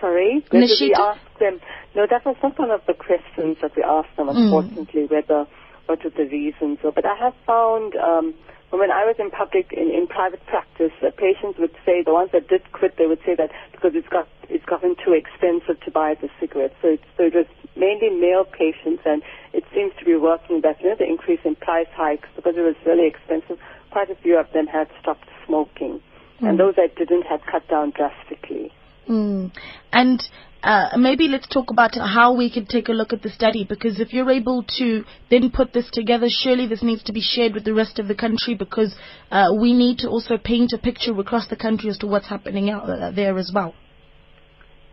Sorry, 0.00 0.44
whether 0.50 0.66
we 0.80 0.94
asked 0.94 1.38
them. 1.38 1.60
No, 1.94 2.06
that 2.10 2.24
was 2.26 2.36
not 2.42 2.58
one 2.58 2.72
of 2.72 2.80
the 2.86 2.94
questions 2.94 3.56
that 3.62 3.76
we 3.76 3.82
asked 3.82 4.16
them. 4.16 4.26
Hmm. 4.26 4.36
Unfortunately, 4.36 5.02
mm. 5.02 5.10
whether 5.10 5.46
what 5.86 6.04
are 6.04 6.10
the 6.10 6.28
reasons. 6.30 6.78
So, 6.82 6.92
but 6.92 7.04
I 7.06 7.16
have 7.16 7.34
found. 7.46 7.94
Um, 7.96 8.34
when 8.70 8.90
I 8.90 9.04
was 9.04 9.16
in 9.18 9.30
public, 9.30 9.72
in, 9.72 9.90
in 9.90 10.06
private 10.06 10.44
practice, 10.46 10.92
the 11.00 11.10
patients 11.10 11.58
would 11.58 11.74
say, 11.86 12.02
the 12.02 12.12
ones 12.12 12.30
that 12.32 12.48
did 12.48 12.70
quit, 12.72 12.96
they 12.98 13.06
would 13.06 13.20
say 13.24 13.34
that 13.34 13.50
because 13.72 13.92
it's 13.94 14.08
got 14.08 14.28
it's 14.50 14.64
gotten 14.64 14.96
too 15.04 15.12
expensive 15.12 15.78
to 15.84 15.90
buy 15.90 16.14
the 16.14 16.28
cigarettes. 16.40 16.74
So, 16.80 16.88
it's, 16.88 17.04
so 17.16 17.24
it 17.24 17.34
was 17.34 17.46
mainly 17.76 18.08
male 18.10 18.44
patients, 18.44 19.02
and 19.04 19.22
it 19.52 19.64
seems 19.74 19.92
to 19.98 20.04
be 20.04 20.16
working 20.16 20.62
that 20.62 20.80
you 20.80 20.90
know 20.90 20.96
the 20.96 21.06
increase 21.06 21.40
in 21.44 21.54
price 21.56 21.88
hikes 21.92 22.28
because 22.36 22.56
it 22.56 22.62
was 22.62 22.76
really 22.84 23.06
expensive. 23.06 23.58
Quite 23.90 24.10
a 24.10 24.16
few 24.16 24.38
of 24.38 24.50
them 24.52 24.66
had 24.66 24.88
stopped 25.00 25.28
smoking, 25.46 26.00
mm. 26.40 26.48
and 26.48 26.58
those 26.58 26.76
that 26.76 26.94
didn't 26.96 27.24
had 27.24 27.44
cut 27.46 27.66
down 27.68 27.92
drastically. 27.96 28.72
Mm. 29.08 29.52
And 29.92 30.28
uh, 30.62 30.96
maybe 30.96 31.28
let's 31.28 31.46
talk 31.46 31.70
about 31.70 31.94
how 31.94 32.34
we 32.34 32.50
can 32.50 32.66
take 32.66 32.88
a 32.88 32.92
look 32.92 33.12
at 33.12 33.22
the 33.22 33.30
study 33.30 33.64
because 33.68 34.00
if 34.00 34.12
you're 34.12 34.30
able 34.30 34.64
to 34.78 35.04
then 35.30 35.50
put 35.50 35.72
this 35.72 35.88
together, 35.92 36.26
surely 36.28 36.66
this 36.66 36.82
needs 36.82 37.02
to 37.04 37.12
be 37.12 37.20
shared 37.20 37.54
with 37.54 37.64
the 37.64 37.74
rest 37.74 37.98
of 37.98 38.08
the 38.08 38.14
country 38.14 38.54
because 38.54 38.94
uh, 39.30 39.48
we 39.60 39.72
need 39.72 39.98
to 39.98 40.08
also 40.08 40.36
paint 40.36 40.72
a 40.72 40.78
picture 40.78 41.18
across 41.18 41.48
the 41.48 41.56
country 41.56 41.88
as 41.88 41.98
to 41.98 42.06
what's 42.06 42.28
happening 42.28 42.70
out 42.70 42.88
uh, 42.88 43.10
there 43.12 43.38
as 43.38 43.52
well. 43.54 43.74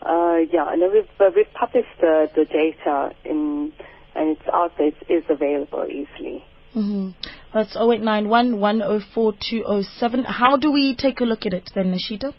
Uh, 0.02 0.38
yeah, 0.54 0.72
and 0.72 0.82
we've 0.94 1.04
uh, 1.20 1.32
we've 1.36 1.52
published 1.54 1.88
the 2.00 2.28
the 2.36 2.46
data 2.46 3.10
in 3.24 3.74
and 4.16 4.38
it's 4.38 4.48
out 4.54 4.72
there. 4.78 4.88
It 4.88 4.98
is 5.10 5.24
available 5.30 5.86
easily. 5.90 6.46
Mm-hmm. 6.76 7.12
That's 7.54 7.76
0891 7.76 8.60
104 8.60 9.34
207. 9.50 10.24
How 10.26 10.58
do 10.58 10.72
we 10.72 10.96
take 10.96 11.22
a 11.22 11.24
look 11.24 11.46
at 11.46 11.54
it 11.54 11.72
then, 11.74 11.94
Nishita? 11.94 12.34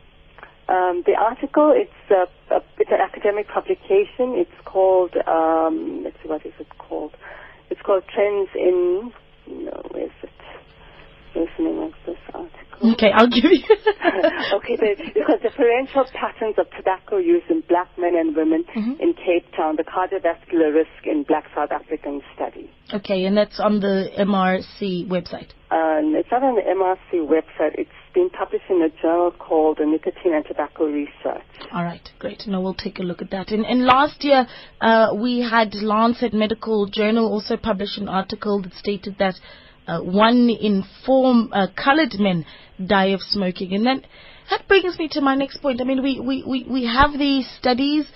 Um, 0.68 1.02
the 1.06 1.14
article, 1.14 1.72
it's 1.74 1.92
a, 2.10 2.26
a, 2.54 2.60
it's 2.78 2.90
an 2.90 3.00
academic 3.00 3.46
publication. 3.48 4.34
It's 4.34 4.58
called, 4.64 5.14
um, 5.26 6.02
let's 6.02 6.16
see, 6.22 6.28
what 6.28 6.44
is 6.44 6.54
it 6.58 6.66
called? 6.78 7.14
It's 7.70 7.80
called 7.82 8.02
Trends 8.12 8.50
in, 8.54 9.12
no, 9.46 9.82
where's 9.90 10.10
it? 10.22 10.30
Where's 11.34 11.48
the 11.56 11.64
name 11.64 11.78
of 11.78 11.92
this 12.04 12.18
article? 12.34 12.92
Okay, 12.92 13.10
I'll 13.14 13.28
give 13.28 13.44
you. 13.44 13.62
okay, 14.54 14.76
because 15.14 15.40
differential 15.42 16.04
patterns 16.12 16.56
of 16.58 16.66
tobacco 16.76 17.18
use 17.18 17.42
in 17.48 17.62
black 17.68 17.88
men 17.98 18.16
and 18.16 18.34
women 18.36 18.64
mm-hmm. 18.64 19.00
in 19.00 19.14
Cape 19.14 19.46
Town, 19.56 19.76
the 19.76 19.84
cardiovascular 19.84 20.74
risk 20.74 21.04
in 21.04 21.22
black 21.22 21.44
South 21.54 21.70
African 21.70 22.22
study. 22.34 22.70
Okay, 22.92 23.24
and 23.24 23.36
that's 23.36 23.60
on 23.60 23.80
the 23.80 24.08
MRC 24.18 25.08
website. 25.08 25.50
Um, 25.70 26.14
it's 26.14 26.30
not 26.30 26.42
on 26.42 26.54
the 26.54 26.62
MRC 26.62 27.26
website. 27.26 27.74
It's 27.78 27.90
been 28.16 28.30
published 28.30 28.64
in 28.70 28.80
a 28.80 28.88
journal 29.02 29.30
called 29.30 29.76
the 29.76 29.84
Nicotine 29.84 30.32
and 30.32 30.42
Tobacco 30.46 30.86
Research. 30.86 31.44
All 31.70 31.84
right, 31.84 32.00
great. 32.18 32.44
Now 32.46 32.62
we'll 32.62 32.72
take 32.72 32.98
a 32.98 33.02
look 33.02 33.20
at 33.20 33.30
that. 33.30 33.50
And, 33.50 33.66
and 33.66 33.84
last 33.84 34.24
year, 34.24 34.46
uh, 34.80 35.08
we 35.14 35.40
had 35.40 35.74
Lancet 35.74 36.32
Medical 36.32 36.86
Journal 36.86 37.30
also 37.30 37.58
published 37.58 37.98
an 37.98 38.08
article 38.08 38.62
that 38.62 38.72
stated 38.72 39.16
that 39.18 39.34
uh, 39.86 40.00
one 40.00 40.48
in 40.48 40.82
four 41.04 41.46
uh, 41.52 41.66
colored 41.76 42.14
men 42.18 42.46
die 42.84 43.08
of 43.08 43.20
smoking. 43.20 43.74
And 43.74 43.84
that, 43.84 44.06
that 44.48 44.66
brings 44.66 44.98
me 44.98 45.08
to 45.12 45.20
my 45.20 45.34
next 45.34 45.58
point. 45.58 45.82
I 45.82 45.84
mean, 45.84 46.02
we, 46.02 46.18
we, 46.18 46.42
we, 46.42 46.66
we 46.68 46.86
have 46.86 47.18
these 47.18 47.46
studies 47.58 48.06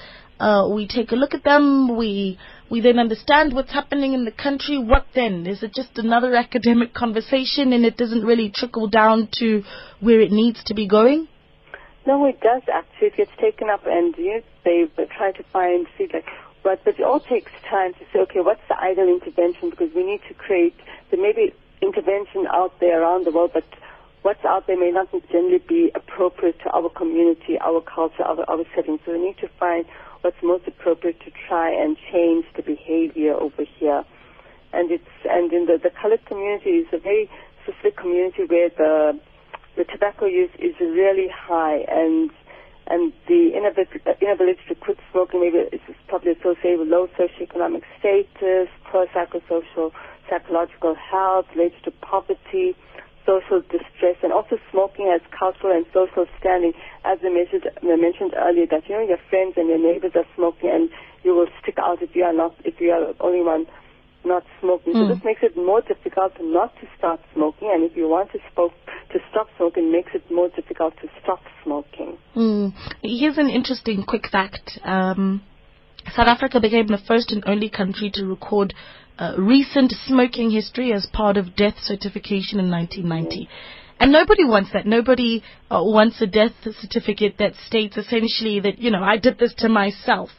uh, 0.40 0.66
we 0.74 0.88
take 0.88 1.12
a 1.12 1.14
look 1.14 1.34
at 1.34 1.44
them, 1.44 1.98
we 1.98 2.38
we 2.70 2.80
then 2.80 2.98
understand 2.98 3.52
what's 3.52 3.72
happening 3.72 4.12
in 4.12 4.24
the 4.24 4.30
country. 4.30 4.78
What 4.78 5.06
then? 5.14 5.46
Is 5.46 5.62
it 5.62 5.74
just 5.74 5.98
another 5.98 6.35
academic 6.37 6.94
conversation 6.94 7.72
and 7.72 7.85
it 7.85 7.96
doesn't 7.96 8.24
really 8.24 8.50
trickle 8.54 8.88
down 8.88 9.28
to 9.40 9.62
where 9.98 10.20
it 10.20 10.30
needs 10.30 10.62
to 10.64 10.74
be 10.74 10.87
going? 10.87 11.26
No, 12.06 12.24
it 12.26 12.40
does 12.40 12.62
actually. 12.72 13.09
It 13.09 13.16
gets 13.16 13.33
taken 13.40 13.68
up 13.68 13.83
and 13.87 14.14
you 14.16 14.37
know, 14.37 14.42
they 14.64 15.04
try 15.16 15.33
to 15.33 15.42
find, 15.52 15.87
like, 15.98 16.26
but, 16.62 16.85
but 16.85 16.98
it 16.98 17.02
all 17.02 17.20
takes 17.20 17.50
time 17.68 17.92
to 17.94 18.00
say, 18.12 18.20
okay, 18.20 18.40
what's 18.40 18.61
the 18.68 18.78
ideal 18.78 19.09
intervention? 19.09 19.70
Because 19.70 19.88
we 19.94 20.04
need 20.04 20.20
to 20.28 20.35
create, 20.35 20.74
there 21.11 21.20
may 21.20 21.33
be 21.33 21.52
intervention 21.83 22.46
out 22.52 22.72
there 22.78 23.02
around 23.02 23.26
the 23.26 23.33
world, 23.33 23.50
but 23.52 23.64
what's 24.22 24.44
out 24.44 24.66
there 24.66 24.78
may 24.78 24.90
not 24.90 25.09
generally 25.30 25.62
be 25.66 25.90
appropriate 25.94 26.59
to 26.61 26.70
our 26.70 26.88
community, 26.90 27.59
our 27.61 27.80
culture, 27.80 28.22
our, 28.22 28.38
our 28.48 28.64
setting. 28.74 28.98
So 29.04 29.12
we 29.12 29.20
need 29.20 29.38
to 29.38 29.48
find 29.59 29.87
what's 30.20 30.37
most 30.42 30.66
appropriate 30.66 31.20
to 31.20 31.30
try 31.48 31.70
and 31.70 31.96
change 32.12 32.44
the 32.56 32.62
behavior 32.62 33.35
over 33.35 33.64
here. 33.78 34.04
And 34.72 34.90
it's 34.90 35.04
and 35.24 35.52
in 35.52 35.66
the, 35.66 35.78
the 35.83 35.90
colored 35.90 36.24
community 36.26 36.70
is 36.70 36.87
a 36.92 36.98
very 36.98 37.28
specific 37.62 37.96
community 37.96 38.44
where 38.46 38.68
the 38.68 39.18
the 39.76 39.85
tobacco 39.85 40.26
use 40.26 40.50
is 40.59 40.74
really 40.80 41.28
high 41.33 41.85
and 41.88 42.30
and 42.87 43.12
the 43.28 43.52
inability, 43.54 44.61
to 44.68 44.74
quit 44.74 44.98
smoking 45.12 45.40
maybe 45.40 45.59
is 45.72 45.80
probably 46.09 46.33
associated 46.33 46.80
with 46.80 46.88
low 46.88 47.06
socioeconomic 47.16 47.83
status, 47.98 48.68
poor 48.90 49.06
psychosocial 49.14 49.92
psychological 50.28 50.96
health, 50.96 51.46
related 51.54 51.83
to 51.85 51.90
poverty, 52.02 52.74
social 53.31 53.62
distress, 53.62 54.19
and 54.23 54.33
also 54.33 54.59
smoking 54.71 55.07
as 55.14 55.23
cultural 55.31 55.71
and 55.71 55.87
social 55.95 56.27
standing. 56.43 56.73
As 57.05 57.19
I 57.23 57.31
mentioned, 57.31 57.71
I 57.79 57.95
mentioned 57.95 58.35
earlier, 58.35 58.66
that 58.71 58.88
you 58.90 58.99
know 58.99 59.07
your 59.07 59.23
friends 59.31 59.55
and 59.57 59.69
your 59.71 59.79
neighbors 59.79 60.12
are 60.19 60.27
smoking, 60.35 60.71
and 60.71 60.90
you 61.23 61.35
will 61.35 61.47
stick 61.62 61.79
out 61.79 62.03
if 62.03 62.16
you 62.16 62.25
are 62.25 62.35
not, 62.35 62.55
if 62.64 62.81
you 62.81 62.90
are 62.90 63.12
the 63.12 63.23
only 63.23 63.43
one 63.43 63.66
not 64.25 64.43
smoking. 64.61 64.93
Mm. 64.93 64.97
So 64.97 65.05
hmm. 65.07 65.12
this 65.14 65.25
makes 65.25 65.43
it 65.43 65.57
more 65.57 65.81
difficult 65.81 66.33
not 66.40 66.75
to 66.81 66.87
start 66.99 67.21
smoking, 67.35 67.71
and 67.73 67.85
if 67.85 67.97
you 67.97 68.09
want 68.09 68.33
to 68.33 68.38
smoke, 68.53 68.73
to 69.12 69.19
stop 69.31 69.47
smoking, 69.57 69.93
makes 69.93 70.11
it 70.14 70.25
more 70.31 70.49
difficult 70.51 70.95
to 71.01 71.09
stop 71.23 71.40
smoking. 71.64 72.19
Mm. 72.37 72.75
Here's 73.03 73.38
an 73.38 73.49
interesting 73.49 74.05
quick 74.07 74.29
fact. 74.31 74.79
Um, 74.85 75.43
South 76.14 76.28
Africa 76.28 76.60
became 76.60 76.86
the 76.86 76.98
first 76.98 77.30
and 77.32 77.42
only 77.46 77.68
country 77.68 78.10
to 78.14 78.26
record 78.26 78.74
uh, 79.18 79.34
recent 79.36 79.92
smoking 80.06 80.50
history 80.50 80.92
as 80.92 81.06
part 81.12 81.36
of 81.36 81.54
death 81.54 81.74
certification 81.78 82.58
in 82.58 82.70
1990. 82.70 83.48
And 84.00 84.10
nobody 84.10 84.44
wants 84.44 84.70
that. 84.72 84.86
Nobody 84.86 85.42
uh, 85.70 85.82
wants 85.82 86.20
a 86.22 86.26
death 86.26 86.52
certificate 86.80 87.34
that 87.38 87.54
states 87.66 87.98
essentially 87.98 88.58
that, 88.60 88.78
you 88.78 88.90
know, 88.90 89.02
I 89.02 89.18
did 89.18 89.38
this 89.38 89.52
to 89.58 89.68
myself. 89.68 90.30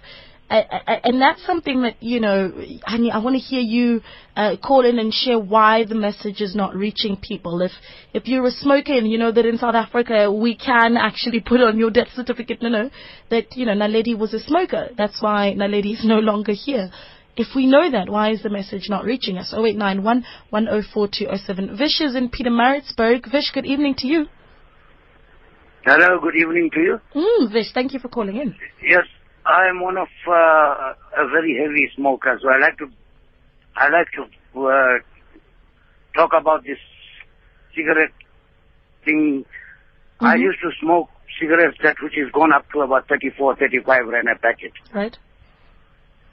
I, 0.52 0.82
I, 0.86 1.00
and 1.06 1.22
that's 1.22 1.46
something 1.46 1.84
that 1.84 2.04
you 2.04 2.20
know. 2.20 2.52
I, 2.86 2.98
I 3.14 3.20
want 3.20 3.36
to 3.36 3.40
hear 3.40 3.62
you 3.62 4.02
uh, 4.36 4.58
call 4.62 4.86
in 4.86 5.00
and 5.00 5.14
share 5.14 5.40
why 5.40 5.86
the 5.86 5.96
message 5.96 6.42
is 6.42 6.54
not 6.56 6.76
reaching 6.76 7.16
people. 7.16 7.62
If 7.62 7.72
if 8.14 8.28
you're 8.28 8.46
a 8.46 8.52
smoker 8.52 8.92
and 8.92 9.10
you 9.10 9.18
know 9.18 9.32
that 9.32 9.46
in 9.46 9.58
South 9.58 9.76
Africa 9.76 10.30
we 10.30 10.58
can 10.58 10.98
actually 10.98 11.40
put 11.46 11.62
on 11.62 11.80
your 11.80 11.90
death 11.90 12.10
certificate, 12.14 12.62
no, 12.62 12.68
no, 12.68 12.90
that 13.30 13.56
you 13.56 13.66
know 13.66 13.72
Naledi 13.72 14.18
was 14.18 14.34
a 14.34 14.40
smoker. 14.40 14.90
That's 14.98 15.22
why 15.22 15.56
Naledi 15.58 15.94
is 15.94 16.02
no 16.04 16.20
longer 16.20 16.52
here. 16.52 16.92
If 17.38 17.56
we 17.56 17.66
know 17.66 17.90
that, 17.90 18.10
why 18.10 18.32
is 18.32 18.44
the 18.44 18.50
message 18.50 18.88
not 18.90 19.06
reaching 19.06 19.38
us? 19.38 19.54
0891 19.54 20.26
104207. 20.50 21.78
Vish 21.78 22.02
is 22.02 22.14
in 22.14 22.30
Pietermaritzburg. 22.30 23.32
Vish, 23.32 23.52
good 23.54 23.66
evening 23.66 23.96
to 24.00 24.08
you. 24.08 24.26
Hello, 25.86 26.20
good 26.20 26.36
evening 26.36 26.70
to 26.74 26.80
you. 26.82 27.00
Mm, 27.16 27.54
Vish, 27.54 27.72
thank 27.74 27.94
you 27.94 28.00
for 28.00 28.10
calling 28.10 28.36
in. 28.36 28.54
Yes, 28.84 29.06
I 29.46 29.68
am 29.68 29.82
one 29.82 29.98
of 29.98 30.08
uh, 30.28 30.32
a 31.18 31.28
very 31.30 31.58
heavy 31.62 31.90
smoker, 31.96 32.40
so 32.42 32.50
I 32.50 32.58
like 32.60 32.78
to 32.80 32.88
I 33.76 33.90
like 33.90 34.08
to 34.16 34.60
uh, 34.62 34.98
talk 36.16 36.32
about 36.40 36.64
this 36.64 36.78
cigarette 37.76 38.12
thing, 39.06 39.46
I 40.20 40.36
Mhm. 40.36 40.42
used 40.42 40.60
to 40.62 40.72
smoke 40.80 41.10
cigarettes 41.40 41.78
that 41.82 41.96
which 42.02 42.18
is 42.18 42.30
gone 42.32 42.52
up 42.54 42.70
to 42.72 42.82
about 42.82 43.08
34, 43.08 43.56
35 43.56 44.08
rand 44.08 44.28
a 44.30 44.36
packet, 44.36 44.74
Right. 44.94 45.18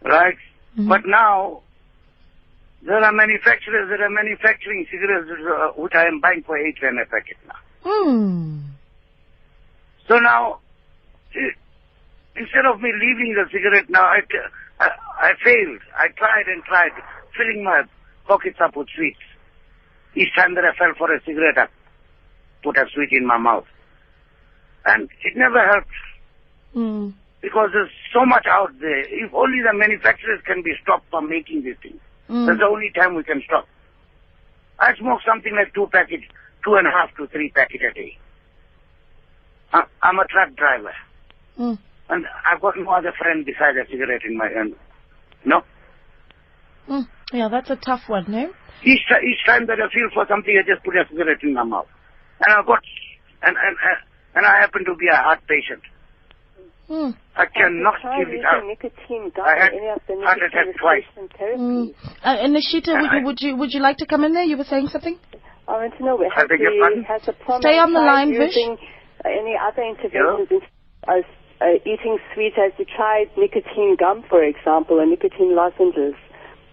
right? 0.02 0.36
Mhm. 0.76 0.88
But 0.88 1.06
now, 1.06 1.62
there 2.82 3.02
are 3.02 3.12
manufacturers 3.12 3.88
that 3.88 4.00
are 4.00 4.10
manufacturing 4.10 4.86
cigarettes 4.90 5.30
uh, 5.30 5.68
which 5.80 5.94
I 5.94 6.06
am 6.06 6.20
buying 6.20 6.42
for 6.42 6.58
8 6.58 6.76
rand 6.82 6.98
a 7.00 7.06
packet 7.06 7.36
now. 7.46 7.54
Hmm. 7.84 8.58
So 10.08 10.18
now, 10.18 10.58
i- 11.34 11.54
instead 12.38 12.66
of 12.66 12.80
me 12.80 12.90
leaving 12.92 13.34
the 13.34 13.44
cigarette 13.52 13.88
now, 13.90 14.04
I 14.04 14.20
I 14.80 15.32
failed. 15.44 15.80
I 15.96 16.08
tried 16.16 16.46
and 16.46 16.62
tried, 16.64 16.92
filling 17.36 17.64
my 17.64 17.82
pockets 18.26 18.58
up 18.62 18.76
with 18.76 18.88
sweets. 18.94 19.18
Each 20.14 20.34
time 20.36 20.54
that 20.54 20.64
I 20.64 20.72
fell 20.76 20.94
for 20.96 21.12
a 21.12 21.20
cigarette, 21.24 21.58
I 21.58 21.66
put 22.62 22.76
a 22.78 22.86
sweet 22.94 23.10
in 23.12 23.26
my 23.26 23.38
mouth. 23.38 23.66
And 24.86 25.08
it 25.24 25.36
never 25.36 25.60
helped 25.66 25.90
Hmm. 26.74 27.10
because 27.40 27.70
there's 27.72 27.90
so 28.12 28.24
much 28.24 28.46
out 28.46 28.78
there. 28.80 29.00
If 29.00 29.32
only 29.34 29.62
the 29.62 29.72
manufacturers 29.76 30.40
can 30.46 30.62
be 30.62 30.74
stopped 30.82 31.08
from 31.10 31.28
making 31.28 31.62
these 31.62 31.76
things. 31.82 32.00
Hmm. 32.28 32.46
That's 32.46 32.58
the 32.58 32.66
only 32.66 32.90
time 32.94 33.14
we 33.14 33.24
can 33.24 33.42
stop. 33.44 33.66
I 34.78 34.94
smoke 34.96 35.20
something 35.26 35.54
like 35.56 35.74
two 35.74 35.88
packets, 35.92 36.24
two 36.64 36.74
and 36.76 36.86
a 36.86 36.90
half 36.90 37.14
to 37.16 37.26
three 37.28 37.50
packets 37.50 37.82
a 37.90 37.92
day. 37.94 38.16
I- 39.72 39.86
I'm 40.02 40.18
a 40.18 40.26
truck 40.26 40.54
driver. 40.54 40.94
Hmm. 41.56 41.74
And 42.10 42.24
I've 42.46 42.60
got 42.60 42.74
no 42.76 42.90
other 42.90 43.12
friend 43.18 43.44
besides 43.44 43.76
a 43.76 43.90
cigarette 43.90 44.22
in 44.24 44.36
my 44.36 44.48
hand. 44.48 44.74
No? 45.44 45.62
Hmm. 46.86 47.02
Yeah, 47.32 47.48
that's 47.50 47.68
a 47.70 47.76
tough 47.76 48.02
one, 48.08 48.24
no? 48.28 48.48
Each, 48.82 49.00
ti- 49.08 49.24
each 49.28 49.44
time 49.44 49.66
that 49.66 49.76
I 49.80 49.88
feel 49.92 50.08
for 50.14 50.24
something, 50.28 50.54
I 50.56 50.64
just 50.66 50.84
put 50.84 50.96
a 50.96 51.04
cigarette 51.10 51.42
in 51.42 51.52
my 51.54 51.64
mouth. 51.64 51.86
And 52.46 52.54
I've 52.56 52.66
got, 52.66 52.80
and, 53.42 53.56
and, 53.56 53.76
and, 53.76 53.98
and 54.36 54.46
I 54.46 54.60
happen 54.60 54.84
to 54.86 54.94
be 54.96 55.06
a 55.12 55.16
heart 55.16 55.40
patient. 55.46 55.82
Hmm. 56.88 57.10
I 57.36 57.44
cannot 57.44 58.00
Try 58.00 58.18
give 58.24 58.28
it 58.28 58.40
using 58.40 58.48
out. 58.48 58.64
nicotine 58.64 59.30
gum 59.36 59.44
I 59.44 59.52
or 59.52 59.56
had 59.60 59.72
any 59.76 59.88
of 59.92 60.00
the 60.08 60.14
heart 60.24 60.38
nicotine 60.40 60.68
attack 60.72 60.80
twice. 60.80 61.04
replacement 61.20 61.32
Mm. 61.60 61.92
therapies. 61.92 61.94
Uh, 62.24 62.40
and 62.40 62.56
Nishita, 62.56 62.92
would 63.02 63.12
you, 63.12 63.24
would 63.26 63.40
you 63.42 63.56
would 63.56 63.72
you 63.74 63.80
like 63.80 63.98
to 63.98 64.06
come 64.06 64.24
in 64.24 64.32
there? 64.32 64.44
You 64.44 64.56
were 64.56 64.64
saying 64.64 64.88
something. 64.88 65.18
I 65.68 65.72
want 65.72 65.92
to 65.98 66.04
know, 66.04 66.16
I 66.16 66.32
has, 66.34 66.48
beg 66.48 66.60
your 66.60 66.72
the, 66.72 67.02
has 67.04 67.20
the 67.26 67.34
problem 67.34 67.60
Stay 67.60 67.76
on 67.78 67.92
the 67.92 68.00
line, 68.00 68.30
Vish. 68.32 68.56
using 68.56 68.78
uh, 69.22 69.28
any 69.28 69.52
other 69.60 69.82
interventions 69.84 70.48
in, 70.50 70.60
as 71.12 71.24
uh, 71.60 71.78
eating 71.84 72.18
sweets, 72.34 72.56
Has 72.56 72.72
you 72.78 72.84
tried 72.84 73.30
nicotine 73.36 73.96
gum, 73.98 74.24
for 74.28 74.42
example, 74.42 75.00
or 75.00 75.06
nicotine 75.06 75.54
lozenges? 75.54 76.14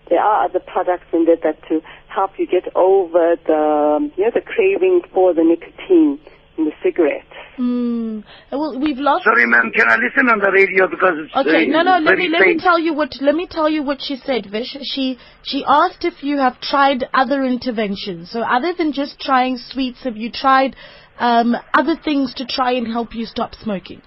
There 0.10 0.20
are 0.20 0.46
other 0.46 0.60
products 0.60 1.06
in 1.12 1.26
there 1.26 1.38
that 1.44 1.58
to 1.70 1.82
help 2.08 2.38
you 2.38 2.46
get 2.46 2.70
over 2.76 3.36
the, 3.48 3.96
um, 3.98 4.12
you 4.16 4.26
know, 4.26 4.32
the 4.34 4.42
craving 4.42 5.02
for 5.12 5.34
the 5.34 5.44
nicotine 5.44 6.20
in 6.58 6.66
the 6.66 6.72
cigarette. 6.84 7.26
Hmm. 7.58 8.20
Uh, 8.52 8.58
Well, 8.58 8.80
we've 8.80 9.00
lost. 9.00 9.24
Sorry, 9.24 9.46
ma'am, 9.48 9.72
can 9.76 9.90
I 9.90 9.96
listen 9.96 10.30
on 10.30 10.40
the 10.40 10.52
radio 10.52 10.88
because 10.88 11.16
it's 11.26 11.36
Okay, 11.36 11.66
uh, 11.66 11.72
no, 11.72 11.82
no. 11.82 11.98
Let 12.00 12.18
me 12.18 12.30
let 12.30 12.42
me 12.42 12.58
tell 12.60 12.78
you 12.78 12.94
what 12.94 13.16
let 13.22 13.36
me 13.36 13.48
tell 13.50 13.70
you 13.70 13.82
what 13.84 14.00
she 14.02 14.18
said, 14.18 14.46
Vish. 14.52 14.78
She 14.84 15.18
she 15.44 15.64
asked 15.68 16.06
if 16.06 16.24
you 16.24 16.38
have 16.38 16.60
tried 16.62 17.06
other 17.14 17.44
interventions. 17.44 18.30
So 18.32 18.42
other 18.42 18.74
than 18.78 18.94
just 18.94 19.20
trying 19.20 19.58
sweets, 19.58 20.04
have 20.04 20.18
you 20.18 20.32
tried 20.32 20.76
um, 21.20 21.56
other 21.74 21.96
things 21.96 22.34
to 22.36 22.46
try 22.46 22.74
and 22.74 22.88
help 22.88 23.16
you 23.16 23.26
stop 23.26 23.56
smoking? 23.56 24.02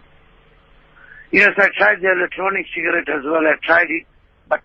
Yes, 1.31 1.51
I 1.59 1.69
tried 1.77 2.01
the 2.01 2.11
electronic 2.11 2.67
cigarette 2.75 3.09
as 3.09 3.25
well. 3.25 3.45
I 3.47 3.55
tried 3.63 3.91
it, 3.91 4.07
but 4.49 4.61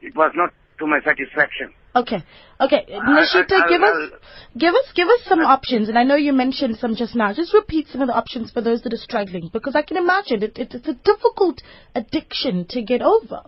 it 0.00 0.14
was 0.16 0.32
not 0.34 0.50
to 0.78 0.86
my 0.86 1.00
satisfaction. 1.04 1.72
Okay, 1.94 2.22
okay. 2.60 2.86
Nishita, 2.88 3.52
I- 3.52 3.68
give 3.68 3.82
us 3.82 4.10
give 4.56 4.74
us 4.74 4.92
give 4.94 5.08
us 5.08 5.22
some 5.24 5.40
options. 5.40 5.88
And 5.88 5.98
I 5.98 6.04
know 6.04 6.14
you 6.14 6.32
mentioned 6.32 6.78
some 6.78 6.94
just 6.94 7.14
now. 7.16 7.32
Just 7.32 7.52
repeat 7.52 7.88
some 7.88 8.00
of 8.00 8.08
the 8.08 8.14
options 8.14 8.50
for 8.50 8.60
those 8.60 8.82
that 8.82 8.92
are 8.92 9.04
struggling, 9.08 9.50
because 9.52 9.74
I 9.74 9.82
can 9.82 9.96
imagine 9.96 10.42
it, 10.42 10.58
it 10.58 10.74
it's 10.74 10.88
a 10.88 10.94
difficult 10.94 11.62
addiction 11.94 12.66
to 12.70 12.82
get 12.82 13.02
over. 13.02 13.42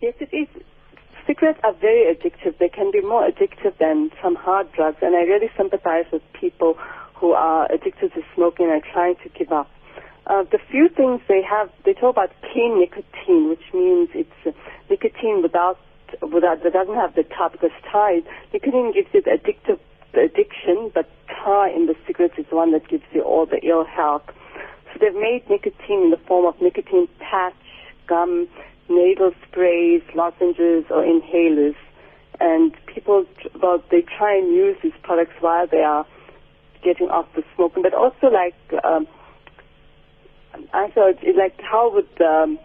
Yes, 0.00 0.14
it 0.20 0.30
is. 0.34 0.48
Cigarettes 1.26 1.60
are 1.62 1.74
very 1.74 2.14
addictive. 2.14 2.56
They 2.58 2.70
can 2.70 2.90
be 2.90 3.02
more 3.02 3.28
addictive 3.28 3.76
than 3.78 4.10
some 4.22 4.34
hard 4.34 4.72
drugs, 4.72 4.96
and 5.02 5.14
I 5.14 5.22
really 5.22 5.50
sympathize 5.58 6.06
with 6.10 6.22
people 6.32 6.78
who 7.16 7.32
are 7.32 7.70
addicted 7.70 8.14
to 8.14 8.22
smoking 8.34 8.70
and 8.70 8.82
are 8.82 8.92
trying 8.92 9.16
to 9.24 9.28
give 9.38 9.52
up. 9.52 9.68
Uh, 10.28 10.44
the 10.52 10.58
few 10.70 10.88
things 10.90 11.20
they 11.26 11.42
have, 11.42 11.70
they 11.84 11.94
talk 11.94 12.14
about 12.14 12.30
clean 12.52 12.78
nicotine, 12.78 13.48
which 13.48 13.64
means 13.72 14.10
it's 14.14 14.30
uh, 14.46 14.52
nicotine 14.90 15.40
without, 15.42 15.78
without, 16.20 16.62
that 16.62 16.72
doesn't 16.72 16.94
have 16.94 17.14
the 17.14 17.22
tar, 17.24 17.48
because 17.48 17.70
tar, 17.90 18.12
nicotine 18.52 18.92
gives 18.92 19.08
you 19.14 19.22
the 19.22 19.30
addictive 19.30 19.78
the 20.12 20.20
addiction, 20.20 20.90
but 20.94 21.08
tar 21.28 21.68
in 21.68 21.86
the 21.86 21.94
cigarettes 22.06 22.34
is 22.38 22.46
the 22.50 22.56
one 22.56 22.72
that 22.72 22.88
gives 22.88 23.04
you 23.12 23.22
all 23.22 23.46
the 23.46 23.60
ill 23.66 23.84
health. 23.84 24.22
So 24.92 24.98
they've 25.00 25.14
made 25.14 25.44
nicotine 25.50 26.04
in 26.04 26.10
the 26.10 26.20
form 26.26 26.46
of 26.46 26.60
nicotine 26.60 27.08
patch, 27.18 27.54
gum, 28.06 28.48
nasal 28.88 29.32
sprays, 29.46 30.02
lozenges, 30.14 30.84
or 30.90 31.02
inhalers. 31.04 31.76
And 32.40 32.74
people, 32.86 33.26
well, 33.60 33.82
they 33.90 34.02
try 34.02 34.36
and 34.36 34.54
use 34.54 34.76
these 34.82 34.92
products 35.02 35.34
while 35.40 35.66
they 35.66 35.82
are 35.82 36.06
getting 36.82 37.08
off 37.08 37.26
the 37.34 37.44
smoking. 37.54 37.82
But 37.82 37.92
also, 37.92 38.28
like, 38.28 38.54
um, 38.84 39.06
I 40.72 40.90
thought, 40.90 41.16
like, 41.36 41.60
how 41.60 41.92
would, 41.92 42.08
um, 42.20 42.58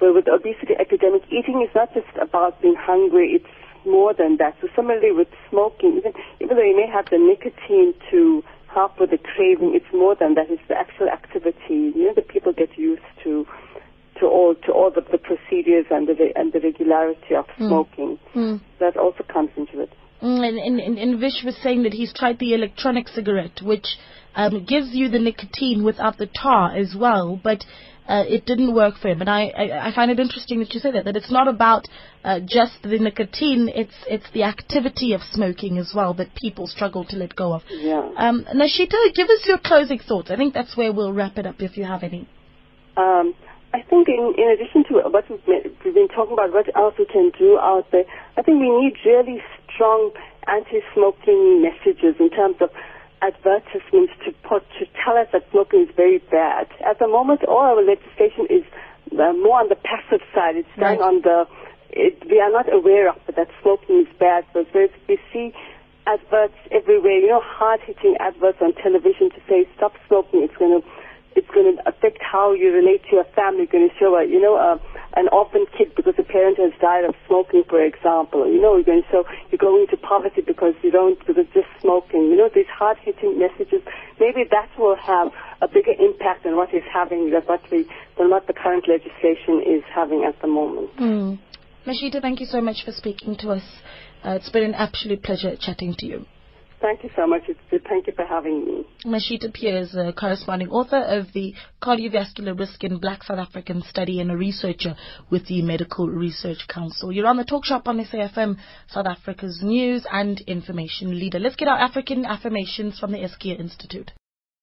well, 0.00 0.14
with 0.14 0.26
the 0.26 0.32
obesity 0.32 0.74
epidemic, 0.78 1.22
eating 1.30 1.62
is 1.62 1.74
not 1.74 1.92
just 1.94 2.06
about 2.20 2.60
being 2.60 2.76
hungry, 2.78 3.32
it's 3.34 3.86
more 3.86 4.12
than 4.12 4.36
that. 4.38 4.56
So 4.60 4.68
similarly 4.74 5.12
with 5.12 5.28
smoking, 5.48 5.96
even, 5.98 6.12
even 6.40 6.56
though 6.56 6.62
you 6.62 6.76
may 6.76 6.90
have 6.92 7.06
the 7.06 7.18
nicotine 7.18 7.94
to 8.10 8.42
help 8.68 9.00
with 9.00 9.10
the 9.10 9.18
craving, 9.18 9.74
it's 9.74 9.92
more 9.92 10.14
than 10.14 10.34
that. 10.34 10.50
It's 10.50 10.62
the 10.68 10.76
actual 10.76 11.08
activity, 11.08 11.92
you 11.94 12.06
know, 12.06 12.14
that 12.14 12.28
people 12.28 12.52
get 12.52 12.76
used 12.76 13.02
to, 13.24 13.46
to 14.20 14.26
all, 14.26 14.54
to 14.66 14.72
all 14.72 14.90
the, 14.90 15.00
the 15.00 15.18
procedures 15.18 15.86
and 15.90 16.08
the, 16.08 16.32
and 16.34 16.52
the 16.52 16.60
regularity 16.60 17.34
of 17.34 17.46
smoking. 17.56 18.18
Mm. 18.34 18.60
That 18.80 18.96
also 18.96 19.22
comes 19.22 19.50
into 19.56 19.80
it. 19.80 19.92
Mm, 20.22 20.48
and, 20.48 20.58
and, 20.58 20.80
and, 20.80 20.98
and 20.98 21.20
Vish 21.20 21.42
was 21.44 21.56
saying 21.62 21.82
that 21.84 21.92
he's 21.92 22.12
tried 22.12 22.38
the 22.38 22.54
electronic 22.54 23.08
cigarette, 23.08 23.60
which 23.62 23.86
um, 24.36 24.64
gives 24.64 24.90
you 24.92 25.08
the 25.08 25.18
nicotine 25.18 25.82
without 25.82 26.18
the 26.18 26.26
tar 26.26 26.76
as 26.76 26.94
well, 26.96 27.40
but 27.42 27.64
uh, 28.06 28.22
it 28.28 28.46
didn't 28.46 28.74
work 28.74 28.94
for 29.00 29.08
him. 29.08 29.20
And 29.20 29.28
I, 29.28 29.48
I, 29.48 29.88
I 29.88 29.94
find 29.94 30.10
it 30.10 30.20
interesting 30.20 30.60
that 30.60 30.72
you 30.72 30.80
say 30.80 30.92
that, 30.92 31.04
that 31.06 31.16
it's 31.16 31.32
not 31.32 31.48
about 31.48 31.88
uh, 32.22 32.40
just 32.46 32.74
the 32.82 32.98
nicotine, 32.98 33.68
it's, 33.74 33.94
it's 34.06 34.26
the 34.32 34.44
activity 34.44 35.12
of 35.12 35.22
smoking 35.32 35.78
as 35.78 35.92
well 35.94 36.14
that 36.14 36.34
people 36.34 36.66
struggle 36.66 37.04
to 37.06 37.16
let 37.16 37.34
go 37.34 37.52
of. 37.52 37.62
Yeah. 37.70 38.08
Um, 38.16 38.46
Nashita, 38.54 39.14
give 39.14 39.28
us 39.28 39.42
your 39.46 39.58
closing 39.58 39.98
thoughts. 39.98 40.30
I 40.30 40.36
think 40.36 40.54
that's 40.54 40.76
where 40.76 40.92
we'll 40.92 41.12
wrap 41.12 41.38
it 41.38 41.46
up 41.46 41.56
if 41.58 41.76
you 41.76 41.84
have 41.84 42.02
any. 42.02 42.28
Um, 42.96 43.34
I 43.74 43.82
think 43.82 44.08
in, 44.08 44.34
in 44.38 44.48
addition 44.50 44.84
to 44.88 45.02
what 45.02 45.28
we've, 45.28 45.72
we've 45.84 45.94
been 45.94 46.08
talking 46.08 46.32
about, 46.32 46.52
what 46.52 46.74
else 46.76 46.94
we 46.98 47.06
can 47.06 47.32
do 47.38 47.58
out 47.58 47.86
there, 47.90 48.04
I 48.36 48.42
think 48.42 48.60
we 48.60 48.70
need 48.70 48.94
really 49.04 49.42
strong 49.74 50.12
anti-smoking 50.46 51.60
messages 51.60 52.14
in 52.20 52.30
terms 52.30 52.56
of 52.60 52.70
advertisements 53.22 54.12
to 54.24 54.32
put 54.48 54.62
to 54.78 54.86
tell 55.04 55.16
us 55.16 55.28
that 55.32 55.44
smoking 55.50 55.82
is 55.88 55.94
very 55.96 56.18
bad. 56.18 56.68
At 56.84 56.98
the 56.98 57.08
moment, 57.08 57.44
all 57.44 57.58
our 57.64 57.82
legislation 57.82 58.46
is 58.50 58.64
uh, 59.12 59.32
more 59.32 59.60
on 59.60 59.68
the 59.68 59.76
passive 59.76 60.20
side. 60.34 60.56
It's 60.56 60.68
done 60.78 60.98
Right. 60.98 61.00
on 61.00 61.22
the 61.22 61.46
it, 61.90 62.22
we 62.28 62.40
are 62.40 62.50
not 62.50 62.70
aware 62.72 63.08
of 63.08 63.16
it, 63.28 63.36
that 63.36 63.48
smoking 63.62 64.04
is 64.06 64.18
bad. 64.18 64.44
So 64.52 64.66
we 65.08 65.18
see 65.32 65.54
adverts 66.06 66.58
everywhere, 66.70 67.18
you 67.18 67.28
know, 67.28 67.40
hard-hitting 67.42 68.16
adverts 68.20 68.58
on 68.60 68.74
television 68.74 69.30
to 69.30 69.40
say 69.48 69.66
stop 69.76 69.94
smoking. 70.06 70.42
It's 70.42 70.56
going 70.56 70.80
to 70.82 70.86
it's 71.36 71.48
going 71.52 71.76
to 71.76 71.88
affect 71.88 72.18
how 72.20 72.52
you 72.52 72.72
relate 72.72 73.04
to 73.12 73.20
your 73.20 73.28
family. 73.36 73.68
It's 73.68 73.72
going 73.72 73.88
to 73.88 73.94
show 74.00 74.16
a, 74.16 74.24
you 74.24 74.40
know, 74.40 74.56
a, 74.56 74.80
an 75.20 75.28
orphan 75.30 75.66
kid 75.76 75.94
because 75.94 76.14
a 76.18 76.24
parent 76.24 76.56
has 76.58 76.72
died 76.80 77.04
of 77.04 77.14
smoking, 77.28 77.62
for 77.68 77.84
example. 77.84 78.48
You 78.48 78.60
know, 78.60 78.74
you're 78.74 78.88
going 78.88 79.02
to 79.04 79.08
show 79.12 79.24
you're 79.52 79.60
going 79.60 79.84
into 79.84 80.00
poverty 80.00 80.40
because 80.40 80.74
you 80.82 80.90
don't, 80.90 81.20
because 81.20 81.46
just 81.52 81.68
smoking. 81.80 82.32
You 82.32 82.36
know, 82.36 82.48
these 82.48 82.70
hard-hitting 82.72 83.38
messages, 83.38 83.84
maybe 84.18 84.48
that 84.50 84.72
will 84.78 84.96
have 84.96 85.28
a 85.60 85.68
bigger 85.68 85.92
impact 85.92 86.44
than 86.44 86.56
what 86.56 86.72
is 86.72 86.82
having, 86.88 87.30
than 87.30 87.42
what, 87.44 87.60
we, 87.70 87.84
than 88.18 88.30
what 88.30 88.46
the 88.46 88.56
current 88.56 88.88
legislation 88.88 89.60
is 89.60 89.84
having 89.94 90.24
at 90.24 90.40
the 90.40 90.48
moment. 90.48 90.90
Mm. 90.96 91.38
Nashita, 91.86 92.20
thank 92.20 92.40
you 92.40 92.46
so 92.46 92.60
much 92.60 92.82
for 92.84 92.92
speaking 92.92 93.36
to 93.36 93.50
us. 93.50 93.62
Uh, 94.24 94.30
it's 94.40 94.50
been 94.50 94.64
an 94.64 94.74
absolute 94.74 95.22
pleasure 95.22 95.54
chatting 95.60 95.94
to 95.98 96.06
you. 96.06 96.26
Thank 96.80 97.02
you 97.04 97.10
so 97.16 97.26
much. 97.26 97.42
It's 97.48 97.58
good. 97.70 97.84
Thank 97.88 98.06
you 98.06 98.12
for 98.14 98.24
having 98.26 98.64
me. 98.66 98.84
Mashita 99.04 99.52
Peer 99.52 99.86
a 99.94 100.12
corresponding 100.12 100.68
author 100.68 100.98
of 100.98 101.32
the 101.32 101.54
Cardiovascular 101.82 102.58
Risk 102.58 102.84
in 102.84 102.98
Black 102.98 103.22
South 103.22 103.38
African 103.38 103.82
Study 103.82 104.20
and 104.20 104.30
a 104.30 104.36
researcher 104.36 104.94
with 105.30 105.46
the 105.46 105.62
Medical 105.62 106.08
Research 106.08 106.68
Council. 106.68 107.10
You're 107.10 107.26
on 107.26 107.38
the 107.38 107.44
talk 107.44 107.64
shop 107.64 107.88
on 107.88 107.98
SAFM, 107.98 108.56
South 108.88 109.06
Africa's 109.06 109.60
news 109.62 110.06
and 110.12 110.40
information 110.42 111.18
leader. 111.18 111.38
Let's 111.38 111.56
get 111.56 111.68
our 111.68 111.78
African 111.78 112.26
affirmations 112.26 112.98
from 112.98 113.12
the 113.12 113.18
Es'kia 113.18 113.58
Institute. 113.58 114.12